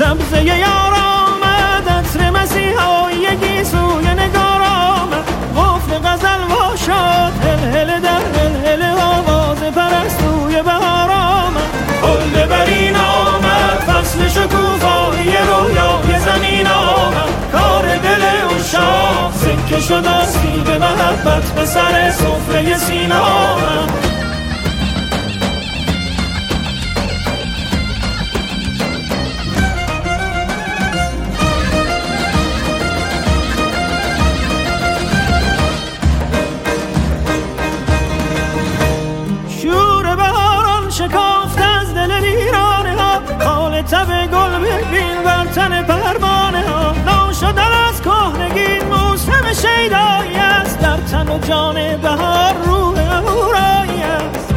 سبزه 0.00 0.44
یار 0.44 0.94
آمد 0.94 1.88
عطر 1.88 2.30
مسیحایی 2.30 3.64
سوی 3.64 4.06
نگار 4.14 4.62
آمد. 4.62 5.24
قفل 5.56 6.08
غزل 6.08 6.42
وا 6.50 6.76
شد 6.76 7.32
هل 7.74 8.00
در 8.00 8.22
هل 8.34 8.66
هل 8.66 8.82
آواز 9.00 9.58
پرستوی 9.58 10.62
بهار 10.62 11.10
آمد. 11.10 11.70
کل 12.02 12.46
برین 12.46 12.96
آمد 12.96 13.80
فصل 13.86 14.28
شکوفایی 14.28 15.36
رویای 15.36 16.20
زمین 16.20 16.66
آمد. 16.66 17.52
کار 17.52 17.96
دل 17.96 18.22
اشاق 18.60 19.32
سکه 19.34 19.80
شد 19.80 20.06
آسیب 20.06 20.68
محبت 20.70 21.52
به 21.54 21.64
سر 21.64 22.10
سفره 22.10 22.78
سین 22.78 23.12
آمد. 23.12 24.09
جان 51.48 51.96
بهار 51.96 52.54
روح 52.64 52.98
اهورایی 52.98 54.02
است. 54.02 54.54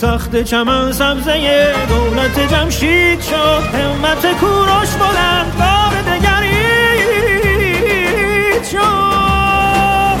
تخت 0.00 0.42
چمن 0.42 0.92
سبزه 0.92 1.72
دولت 1.88 2.40
جمشید 2.52 3.20
شد 3.20 3.62
همت 3.74 4.32
کوروش 4.40 4.90
بلند 4.90 5.56
بار 5.58 6.02
دگرید 6.16 7.06
شد. 8.64 10.20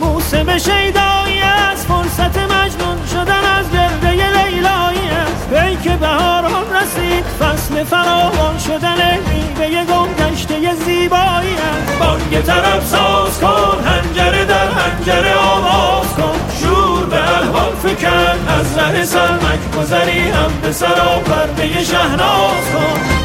موسم 0.00 0.58
شیدایی 0.58 1.40
از 1.40 1.86
فرصت 1.86 2.38
مجنون 2.38 3.06
شدن 3.12 3.44
از 3.58 3.70
گرده 3.72 4.10
لیلایی 4.10 4.95
است 5.52 5.82
پیک 5.82 5.92
بهاران 5.92 6.76
رسید 6.76 7.24
فصل 7.24 7.84
فراوان 7.84 8.58
شدن 8.58 9.18
میوه 9.18 9.84
گم 9.84 10.14
گشته 10.14 10.74
زیبایی 10.74 11.54
است 11.54 11.98
بانگ 12.00 12.42
طرب 12.42 12.82
ساز 12.84 13.40
کن 13.40 13.84
هنجره 13.84 14.44
در 14.44 14.68
هنجره 14.68 15.34
آواز 15.34 16.06
کن. 16.06 16.36
شور 16.60 17.06
به 17.06 17.38
الحال 17.38 17.74
فکن 17.74 18.48
از 18.48 18.78
ره 18.78 19.04
سلمک 19.04 19.76
گذری 19.78 20.30
هم 20.30 20.50
به 20.62 20.72
سرا 20.72 21.18
پرده 21.26 21.84
شهناز 21.84 22.64
کن. 22.72 23.15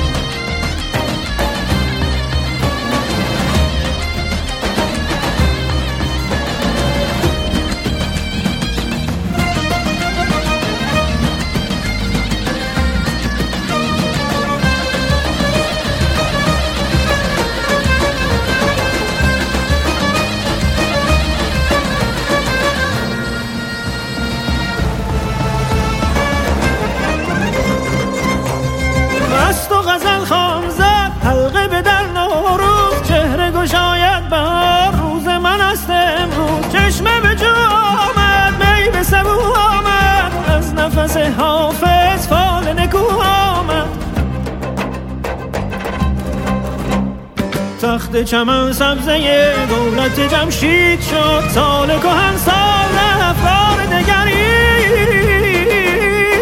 تخت 48.22 48.30
چمن 48.32 48.74
سبزه 48.74 49.54
دولت 49.70 50.20
جمشید 50.20 51.02
شد 51.02 51.44
سال 51.50 52.00
کهن 52.00 52.38
سال 52.38 52.96
رفت 53.22 53.44
بار 53.44 53.86
دگرید 53.86 55.30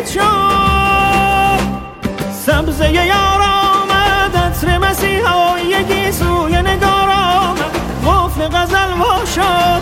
شد. 0.08 1.60
سبزه 2.32 2.92
یار 2.92 3.42
آمد 3.42 4.36
عطر 4.36 4.78
مسیحایی 4.78 6.12
سوی 6.12 6.62
نگار 6.62 7.10
آمد 7.10 7.76
قفل 8.06 8.48
غزل 8.58 8.94
وا 9.00 9.26
شد 9.36 9.82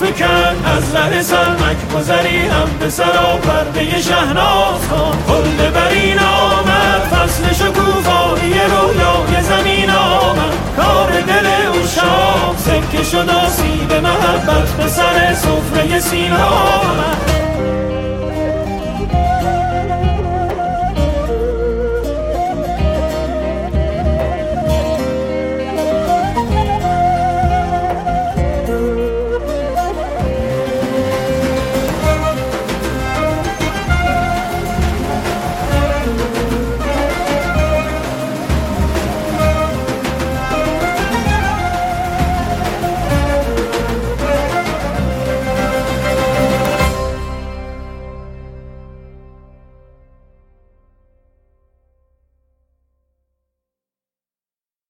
فکن 0.00 0.64
از 0.64 0.94
ره 0.94 1.22
سلمک 1.22 1.76
گذری 1.96 2.38
هم 2.38 2.68
به 2.80 2.90
سرا 2.90 3.36
پرده 3.36 4.00
شهناز 4.00 4.88
کن 4.90 5.18
کل 5.28 5.70
برین 5.70 6.18
آمد 6.18 7.00
فصل 7.10 7.52
شکوفایی 7.52 8.52
رویای 8.52 9.42
زمین 9.42 9.90
آمد. 9.90 10.52
کار 10.76 11.10
دل 11.10 11.46
اشاق 11.82 12.56
سکه 12.58 13.02
شد 13.04 13.30
آسیب 13.30 13.92
محبت 13.92 14.68
به 14.68 14.88
سر 14.88 15.34
سفره 15.34 16.00
سین 16.00 16.32
آمد. 16.32 17.16